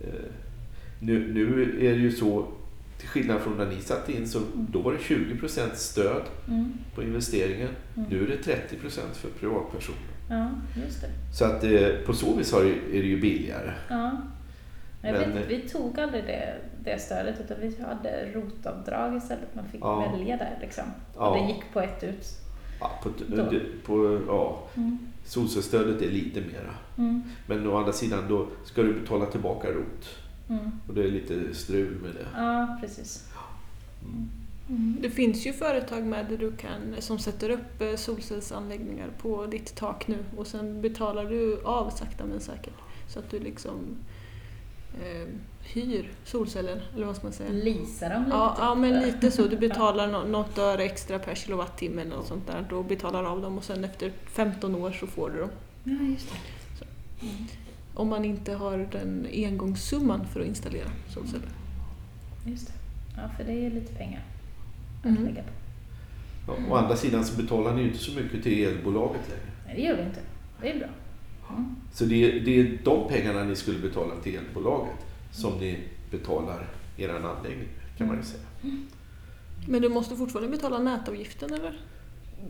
[0.03, 0.29] Eh,
[0.99, 2.47] Nu, nu är det ju så,
[2.99, 6.73] till skillnad från när ni satte in så då var det 20 stöd Mm.
[6.95, 7.69] på investeringen.
[7.97, 8.09] Mm.
[8.09, 10.12] Nu är det 30% för privatpersoner.
[10.33, 10.49] Ja,
[10.85, 11.07] just det.
[11.33, 13.73] Så att eh, på så vis har är det ju billigare.
[13.89, 14.11] Ja.
[15.01, 19.55] Men, vet, eh, vi tog aldrig det, det stödet utan vi hade rotavdrag istället.
[19.55, 20.11] Man fick Ja.
[20.11, 20.83] välja där liksom.
[21.15, 21.27] Ja.
[21.29, 22.27] Och det gick på ett ut.
[22.79, 23.51] Ja, på, Då.
[23.85, 24.97] på, ja, Mm.
[25.25, 26.73] solcellsstödet är lite mera.
[26.97, 27.23] Mm.
[27.47, 30.09] Men å andra sidan då ska du betala tillbaka rot.
[30.49, 30.71] Mm.
[30.87, 32.25] Och det är lite strul med det.
[32.41, 33.29] Ja, precis.
[34.03, 34.29] Mm.
[35.01, 39.75] Det finns ju företag med där du kan, som sätter upp eh, solcellsanläggningar på ditt
[39.75, 42.73] tak nu och sen betalar du av sakta men säkert.
[43.07, 43.73] Så att du liksom
[45.01, 45.27] eh,
[45.73, 47.49] hyr solcellen, eller vad ska man säga?
[47.49, 48.29] Lisar de lite?
[48.35, 49.47] Ja, ja, men lite så.
[49.47, 53.41] Du betalar nå- något öre extra per kilowattimme eller något sånt där och betalar av
[53.41, 55.49] dem och sen efter 15 år så får du dem.
[55.83, 56.85] Ja, just det.
[57.95, 61.49] Om man inte har den engångssumman för att installera solceller.
[62.45, 62.73] Just det.
[63.17, 64.23] Ja, för det är lite pengar
[65.09, 65.23] att Mm.
[65.25, 65.49] lägga på.
[66.47, 69.51] Ja, å andra sidan så betalar ni ju inte så mycket till elbolaget längre.
[69.65, 70.19] Nej, det gör vi inte.
[70.61, 70.87] Det är bra.
[71.49, 71.75] Mm.
[71.93, 74.95] Så det är, det är de pengarna ni skulle betala till elbolaget
[75.31, 75.79] som ni
[76.11, 78.43] betalar er anläggning kan man ju säga.
[79.67, 81.79] Men du måste fortfarande betala nätavgiften eller?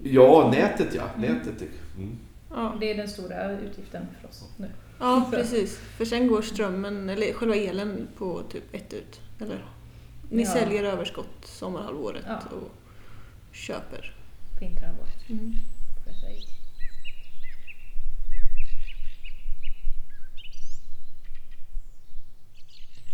[0.04, 1.04] Ja, nätet ja.
[1.18, 1.62] Nätet.
[1.98, 2.18] Mm.
[2.50, 4.70] Ja, Det är den stora utgiften för oss nu.
[5.00, 5.78] ja precis.
[5.78, 9.22] För sen går strömmen, eller själva elen på typ ett ut.
[9.40, 9.66] Eller?
[10.34, 10.50] Ni Ja.
[10.50, 12.40] säljer överskott sommarhalvåret Ja.
[12.56, 12.72] och
[13.52, 14.16] köper.
[14.60, 15.30] Vinterhalvåret.
[15.30, 15.54] Mm.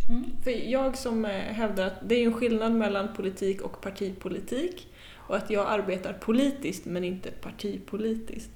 [0.10, 0.26] Mm.
[0.44, 5.36] För jag som eh, hävdar att det är en skillnad mellan politik och partipolitik och
[5.38, 8.52] att jag arbetar politiskt men inte partipolitiskt.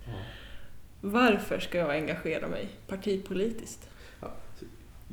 [1.02, 3.90] Varför ska jag engagera mig partipolitiskt?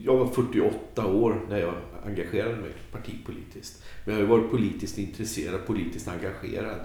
[0.04, 1.74] Jag var 48 år när jag
[2.06, 3.84] engagerade mig partipolitiskt.
[4.04, 6.80] Men jag har varit politiskt intresserad, politiskt engagerad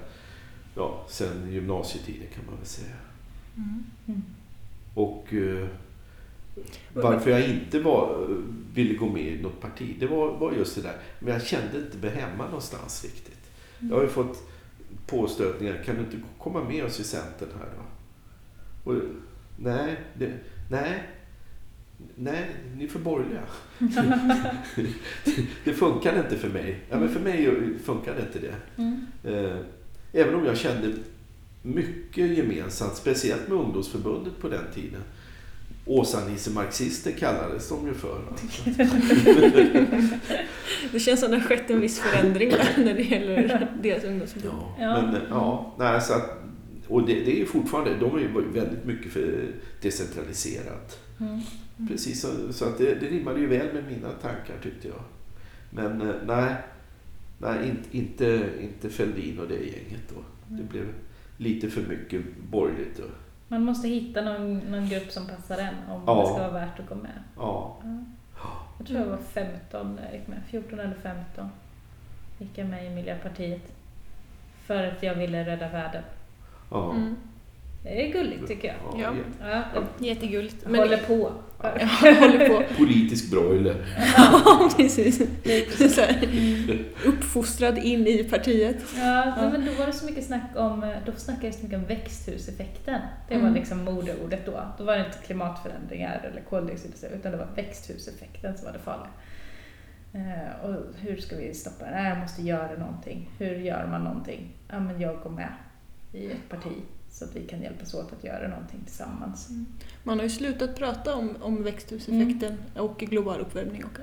[0.76, 2.95] ja, sen gymnasietiden kan man väl säga.
[3.57, 4.24] Mm.
[4.93, 5.68] Och eh,
[6.93, 8.28] varför jag inte var,
[8.74, 10.97] ville gå med i något parti, det var, var just det där.
[11.20, 13.51] Men jag kände inte mig hemma någonstans riktigt.
[13.80, 14.49] Jag har ju fått
[15.07, 18.91] påstötningar, kan du inte komma med oss i Centern här då?
[18.91, 19.01] Och,
[19.57, 20.34] nej, det,
[20.70, 21.03] nej,
[22.15, 22.45] nej,
[22.77, 23.41] ni är för borgerliga.
[25.63, 26.79] det funkar inte för mig.
[26.89, 27.49] Ja, men för mig
[27.83, 28.55] funkar inte det.
[28.81, 29.05] Mm.
[29.23, 29.57] Eh,
[30.17, 30.93] Även om jag kände
[31.61, 35.01] mycket gemensamt, speciellt med ungdomsförbundet på den tiden.
[35.85, 38.21] Åsa-Nisse-marxister kallades de ju för.
[40.91, 44.53] Det känns som det har skett en viss förändring när det gäller deras ungdomsförbund.
[44.57, 45.01] Ja, Ja.
[45.11, 46.29] Men, ja, nej, så att,
[46.87, 49.45] och det, det är ju fortfarande, de är ju väldigt mycket för
[49.81, 50.99] decentraliserat.
[51.19, 51.39] Mm.
[51.88, 55.01] Precis, så, så att det, det rimmade ju väl med mina tankar tyckte jag.
[55.69, 56.55] Men eh, nej,
[57.38, 60.21] nej inte, inte, inte Fälldin och det gänget då.
[60.47, 60.86] Det blev
[61.38, 62.21] lite för mycket
[62.51, 62.99] borgerligt.
[62.99, 63.09] Och,
[63.47, 66.21] Man måste hitta någon, någon grupp som passar en om Ja.
[66.21, 67.23] det ska vara värt att gå med.
[67.38, 67.78] ja,
[68.36, 68.67] Ja.
[68.78, 70.41] Jag tror jag var 15 när jag gick med.
[70.49, 71.49] 14 eller 15
[72.39, 73.71] gick jag med i Miljöpartiet.
[74.65, 76.03] För att jag ville rädda världen.
[76.71, 76.91] ja.
[76.93, 77.15] Mm.
[77.88, 78.99] Det är gulligt tycker jag.
[79.01, 79.13] Ja.
[79.75, 80.55] Ja, Jättegulligt.
[80.67, 81.31] Men håller på.
[82.03, 82.63] jag håller på.
[82.77, 83.75] Politisk broiler.
[84.17, 85.17] Ja, precis.
[85.95, 86.27] Så här,
[87.05, 88.77] uppfostrad in i partiet.
[88.97, 89.49] Ja, Ja.
[89.51, 93.01] men då var det så mycket snack om, då snackades det mycket om växthuseffekten.
[93.29, 93.53] Det var Mm.
[93.53, 94.61] liksom modeordet då.
[94.77, 99.09] Då var det inte klimatförändringar eller koldioxid utan det var växthuseffekten som var det farliga.
[100.13, 101.91] Eh, och hur ska vi stoppa det?
[101.91, 103.29] Nej, jag måste göra någonting.
[103.38, 104.51] Hur gör man någonting?
[104.71, 105.49] Ja, men jag går med
[106.13, 106.71] i ett parti
[107.20, 109.49] så att vi kan hjälpas åt att göra någonting tillsammans.
[110.03, 113.97] Man har ju slutat prata om, om växthuseffekten och global uppvärmning och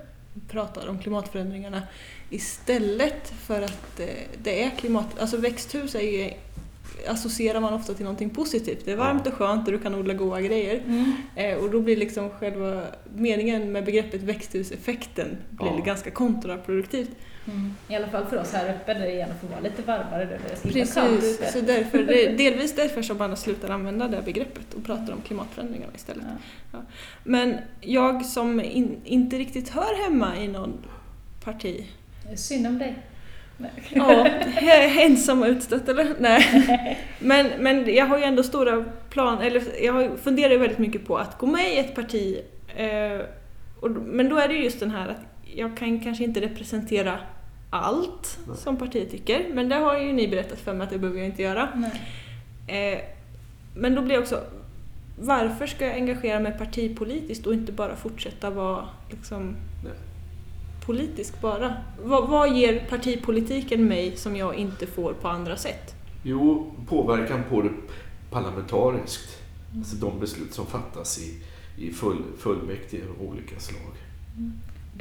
[0.48, 1.82] pratar om klimatförändringarna
[2.30, 4.06] istället för att eh,
[4.42, 5.18] det är klimat...
[5.18, 6.30] Alltså växthus är ju,
[7.08, 8.84] associerar man ofta till någonting positivt.
[8.84, 10.82] Det är varmt och skönt och du kan odla goda grejer.
[11.36, 12.82] Eh, och då blir liksom själva
[13.14, 15.82] meningen med begreppet växthuseffekten blir Ja.
[15.84, 17.10] ganska kontraproduktivt.
[17.46, 17.74] Mm.
[17.88, 20.24] I alla fall för oss här uppe där det gärna får vara lite varmare.
[20.24, 24.08] Där det är Precis, så därför, det är delvis därför som man har slutat använda
[24.08, 26.24] det begreppet och pratar om klimatförändringarna istället.
[26.72, 26.78] Ja.
[27.24, 30.84] Men jag som in, inte riktigt hör hemma i någon
[31.44, 31.86] parti,
[32.26, 32.94] Det är Synd om dig.
[33.88, 34.26] Ja,
[35.00, 36.14] ensam och utstött eller?
[36.18, 36.98] Nej.
[37.18, 41.16] Men, men jag har ju ändå stora planer, eller jag funderar ju väldigt mycket på
[41.16, 42.38] att gå med i ett parti.
[42.76, 43.26] Eh,
[43.80, 45.20] och, men då är det ju just den här att
[45.54, 47.18] jag kan kanske inte representera
[47.72, 48.56] allt Nej.
[48.56, 51.28] som partiet tycker, men det har ju ni berättat för mig att det behöver jag
[51.28, 51.68] inte göra.
[51.74, 52.92] Nej.
[52.92, 52.98] Eh,
[53.74, 54.40] men då blir jag också,
[55.20, 59.92] varför ska jag engagera mig partipolitiskt och inte bara fortsätta vara liksom, Nej.
[60.86, 61.76] politisk bara.
[62.02, 65.94] Vad, vad ger partipolitiken mig som jag inte får på andra sätt?
[66.22, 67.70] Jo, påverkan på det
[68.30, 69.38] parlamentariskt.
[69.76, 71.42] Alltså de beslut som fattas i,
[71.76, 73.92] i full, fullmäktige av olika slag.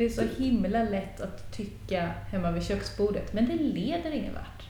[0.02, 4.64] Det är så himla lätt att tycka hemma vid köksbordet, men det leder ingen vart.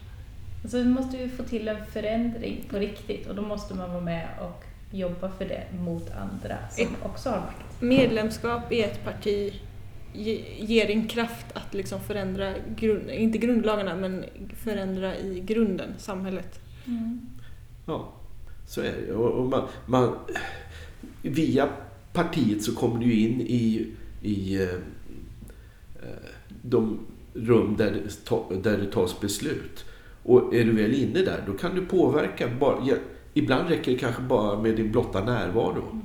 [0.63, 4.01] Alltså vi måste ju få till en förändring på riktigt och då måste man vara
[4.01, 4.63] med och
[4.97, 7.81] jobba för det mot andra som också har makt.
[7.81, 9.53] Medlemskap i ett parti
[10.13, 14.25] ge- ger en kraft att liksom förändra, grund, inte grundlagarna, men
[14.57, 16.59] förändra i grunden samhället.
[17.85, 18.13] Ja,
[18.67, 19.13] så är det.
[19.13, 20.15] Och, och man, man,
[21.21, 21.69] via
[22.13, 23.87] partiet så kommer du ju in i,
[24.21, 24.69] i eh,
[26.61, 26.99] de
[27.33, 29.85] rum där det, ta, där det tas beslut.
[30.23, 32.47] Och är du väl inne där, då kan du påverka.
[32.59, 32.95] Bara, ja,
[33.33, 36.01] ibland räcker det kanske bara med din blotta närvaro.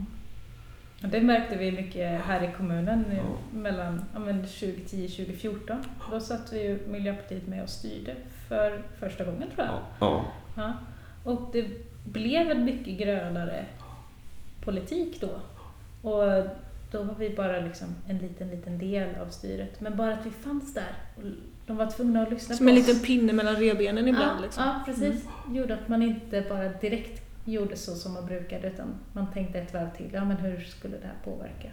[1.03, 3.59] Och det märkte vi mycket här i kommunen nu, Ja.
[3.59, 5.77] mellan ja, men 2010-2014.
[6.11, 8.15] Då satt vi ju Miljöpartiet med och styrde
[8.49, 9.75] för första gången tror jag.
[9.75, 10.25] Ja, ja,
[10.57, 10.73] Ja.
[11.25, 11.65] Och det
[12.05, 13.65] blev en mycket grönare
[14.65, 15.31] politik då.
[16.11, 16.23] Och
[16.99, 19.81] då var vi bara liksom en liten, liten del av styret.
[19.81, 20.93] Men bara att vi fanns där.
[21.17, 21.23] Och
[21.67, 22.87] de var tvungna att lyssna Som på en oss.
[22.89, 24.39] liten pinne mellan revbenen ibland.
[24.39, 24.63] ja, Liksom.
[24.65, 25.25] ja, precis.
[25.53, 29.75] Gjorde att man inte bara direkt gjorde så som man brukade utan man tänkte ett
[29.75, 30.11] varv till.
[30.13, 31.69] Ja, men hur skulle det här påverka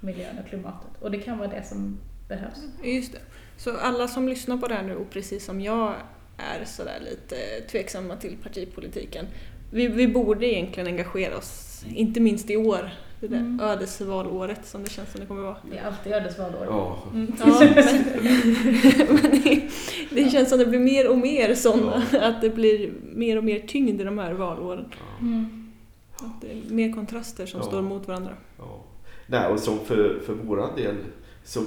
[0.00, 0.90] miljön och klimatet?
[1.02, 1.98] Och det kan vara det som
[2.28, 2.62] behövs.
[2.84, 3.18] Just det.
[3.56, 5.94] Så alla som lyssnar på det här nu och precis som jag
[6.36, 7.36] är sådär lite
[7.70, 9.26] tveksamma till partipolitiken.
[9.72, 12.90] Vi, vi borde egentligen engagera oss, inte minst i år.
[13.22, 13.60] Det där Mm.
[13.60, 15.56] ödesvalåret som det känns som det kommer vara.
[15.70, 16.64] Det är alltid ödesvalår.
[16.66, 16.98] ja.
[17.14, 17.32] Mm.
[17.38, 17.74] Ja, men,
[19.22, 19.68] men det,
[20.10, 23.58] det känns som det blir mer och mer sådana, att det blir mer och mer
[23.58, 24.84] tyngd i de här valåren.
[25.20, 25.72] Mm.
[26.16, 27.66] Att det är mer kontraster som Ja.
[27.66, 28.32] står mot varandra.
[28.58, 28.84] Ja.
[29.26, 30.96] Nej, och som för, för våran del,
[31.44, 31.66] som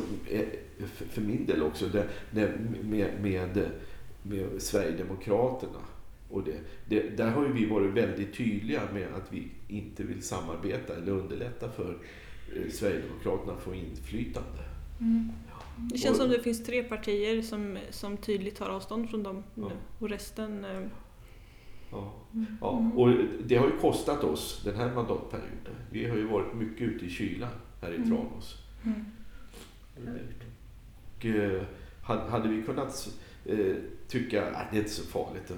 [1.12, 2.52] för min del också, det, det,
[2.84, 3.66] med, med,
[4.24, 5.80] med Sverigedemokraterna.
[6.30, 6.58] Och det,
[6.90, 11.12] det, där har ju vi varit väldigt tydliga med att vi inte vill samarbeta eller
[11.12, 11.98] underlätta för
[12.56, 14.60] eh, Sverigedemokraterna att få inflytande.
[15.02, 15.32] Mm.
[15.92, 19.44] Det känns Och- som det finns tre partier som, som tydligt tar avstånd från dem
[19.54, 19.64] nu.
[19.64, 19.72] Ja.
[20.00, 20.66] Och resten...
[20.66, 20.82] eh,
[21.92, 22.14] Ja.
[22.34, 22.46] Mm.
[22.62, 23.10] Ja, och
[23.46, 25.76] det har ju kostat oss den här mandatperioden.
[25.92, 27.50] Vi har ju varit mycket ute i kylan
[27.82, 28.08] här i Mm.
[28.10, 28.58] Tranås.
[28.86, 29.06] Mm.
[31.18, 31.62] Och, eh,
[32.04, 33.10] hade vi kunnat
[34.08, 35.52] tycka att det är inte så farligt,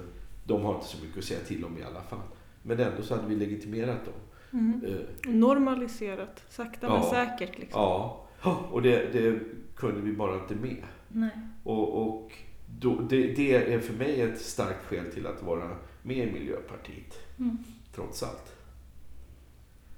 [0.48, 2.20] de har inte så mycket att säga till om i alla fall.
[2.62, 4.14] Men ändå så hade vi legitimerat dem.
[4.60, 4.84] mm.
[4.84, 6.92] Eh, Normaliserat, sakta Ja.
[6.92, 7.58] men säkert.
[7.58, 7.80] Liksom.
[7.80, 8.26] ja,
[8.70, 9.40] och det, det
[9.76, 10.82] kunde vi bara inte med.
[11.08, 11.30] Nej.
[11.64, 12.32] Och, och
[12.78, 17.18] då, det, det är för mig ett starkt skäl till att vara med i Miljöpartiet,
[17.38, 17.58] Mm.
[17.94, 18.54] trots allt.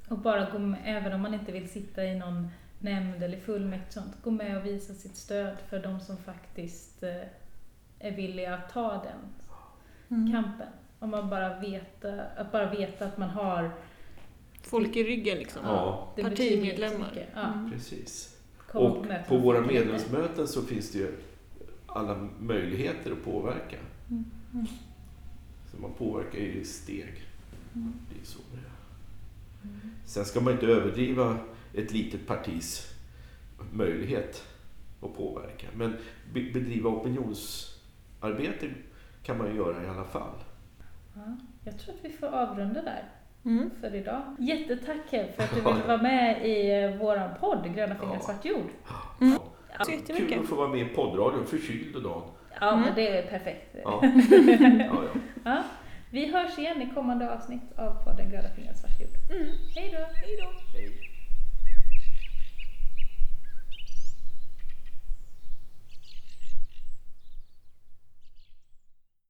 [0.09, 2.49] Och bara gå med, även om man inte vill sitta i någon
[2.79, 7.23] nämnd eller fullmäktige sånt, gå med och visa sitt stöd för de som faktiskt eh,
[7.99, 9.19] är villiga att ta den
[10.11, 10.33] Mm.
[10.33, 10.67] kampen.
[10.99, 13.71] Om man bara veta, att bara veta att man har
[14.63, 15.63] Folk i ryggen liksom.
[15.65, 16.13] Ja.
[16.23, 17.27] Partimedlemmar.
[17.35, 17.41] Ja.
[17.53, 17.71] Mm.
[17.71, 18.37] Precis.
[18.73, 21.17] Komma Och på våra medlemsmöten så finns det ju
[21.87, 23.77] alla möjligheter att påverka.
[24.11, 24.25] Mm.
[24.55, 24.67] Mm.
[25.71, 27.23] Så man påverkar ju i steg.
[27.75, 27.93] Mm.
[28.15, 28.71] Det är så det är.
[30.07, 31.39] Sen ska man inte överdriva
[31.75, 32.87] ett litet partis
[33.73, 34.45] möjlighet
[35.03, 35.67] att påverka.
[35.77, 35.97] Men
[36.35, 38.71] be- bedriva opinionsarbete
[39.23, 40.35] kan man ju göra i alla fall.
[41.15, 41.37] Ja.
[41.65, 43.03] Jag tror att vi får avrunda där
[43.45, 43.71] Mm.
[43.81, 44.23] för idag.
[44.39, 48.21] Jättetack Kev för att du ville vara med i eh, våran podd Gröna fingrar Ja.
[48.21, 48.67] svart jord.
[49.21, 49.39] Mm.
[49.79, 49.85] Ja.
[49.85, 50.29] Så jättemycket.
[50.29, 52.23] Kul att få vara med i poddradion, förkyld och dan.
[52.61, 52.81] Ja, Mm.
[52.81, 53.77] men det är perfekt.
[53.85, 54.01] Ja.
[54.05, 55.21] Ja, ja.
[55.45, 55.63] Ja.
[56.11, 59.11] Vi hörs igen i kommande avsnitt av podden Gröna fingrar svart jord.
[59.41, 59.47] Mm.
[59.75, 59.99] Hej då!
[60.15, 60.79] Hej då!
[60.79, 61.10] Hej.